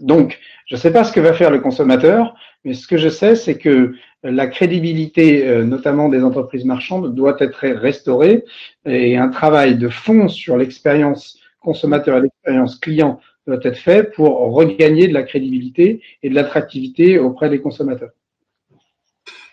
Donc, 0.00 0.38
je 0.66 0.74
ne 0.74 0.80
sais 0.80 0.92
pas 0.92 1.04
ce 1.04 1.12
que 1.12 1.20
va 1.20 1.32
faire 1.32 1.50
le 1.50 1.60
consommateur, 1.60 2.34
mais 2.64 2.74
ce 2.74 2.86
que 2.86 2.96
je 2.96 3.08
sais, 3.08 3.34
c'est 3.34 3.56
que 3.56 3.94
la 4.22 4.46
crédibilité, 4.46 5.46
euh, 5.46 5.64
notamment 5.64 6.08
des 6.08 6.22
entreprises 6.24 6.64
marchandes, 6.64 7.14
doit 7.14 7.36
être 7.40 7.66
restaurée 7.68 8.44
et 8.84 9.16
un 9.16 9.28
travail 9.28 9.76
de 9.76 9.88
fond 9.88 10.28
sur 10.28 10.56
l'expérience 10.56 11.38
consommateur 11.60 12.18
et 12.18 12.22
l'expérience 12.22 12.76
client 12.76 13.20
doit 13.46 13.60
être 13.62 13.78
fait 13.78 14.12
pour 14.12 14.38
regagner 14.52 15.08
de 15.08 15.14
la 15.14 15.22
crédibilité 15.22 16.02
et 16.22 16.30
de 16.30 16.34
l'attractivité 16.34 17.18
auprès 17.18 17.48
des 17.48 17.60
consommateurs. 17.60 18.10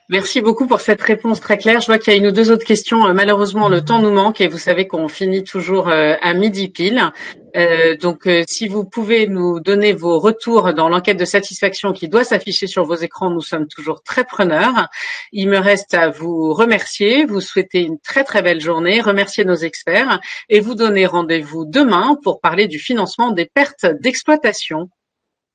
Merci 0.07 0.41
beaucoup 0.41 0.67
pour 0.67 0.81
cette 0.81 1.01
réponse 1.01 1.41
très 1.41 1.57
claire. 1.57 1.81
Je 1.81 1.87
vois 1.87 1.97
qu'il 1.97 2.13
y 2.13 2.15
a 2.15 2.19
une 2.19 2.27
ou 2.27 2.31
deux 2.31 2.51
autres 2.51 2.65
questions. 2.65 3.07
Euh, 3.07 3.13
malheureusement, 3.13 3.69
le 3.69 3.83
temps 3.83 3.99
nous 3.99 4.11
manque 4.11 4.39
et 4.39 4.47
vous 4.47 4.59
savez 4.59 4.87
qu'on 4.87 5.07
finit 5.07 5.43
toujours 5.43 5.89
euh, 5.89 6.13
à 6.21 6.35
midi 6.35 6.69
pile. 6.69 7.11
Euh, 7.55 7.97
donc, 7.97 8.29
si 8.47 8.67
vous 8.67 8.85
pouvez 8.85 9.25
nous 9.25 9.59
donner 9.59 9.93
vos 9.93 10.19
retours 10.19 10.73
dans 10.73 10.89
l'enquête 10.89 11.17
de 11.17 11.25
satisfaction 11.25 11.91
qui 11.91 12.07
doit 12.07 12.23
s'afficher 12.23 12.67
sur 12.67 12.83
vos 12.83 12.95
écrans, 12.95 13.31
nous 13.31 13.41
sommes 13.41 13.67
toujours 13.67 14.03
très 14.03 14.25
preneurs. 14.25 14.89
Il 15.31 15.49
me 15.49 15.57
reste 15.57 15.95
à 15.95 16.09
vous 16.09 16.53
remercier, 16.53 17.25
vous 17.25 17.41
souhaiter 17.41 17.81
une 17.81 17.97
très 17.97 18.23
très 18.23 18.43
belle 18.43 18.61
journée, 18.61 19.01
remercier 19.01 19.43
nos 19.43 19.55
experts 19.55 20.19
et 20.49 20.59
vous 20.59 20.75
donner 20.75 21.07
rendez-vous 21.07 21.65
demain 21.65 22.15
pour 22.21 22.41
parler 22.41 22.67
du 22.67 22.77
financement 22.77 23.31
des 23.31 23.45
pertes 23.51 23.87
d'exploitation. 24.01 24.89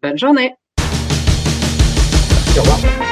Bonne 0.03 0.19
journée. 0.19 0.55
Au 2.57 2.63
revoir. 2.63 3.10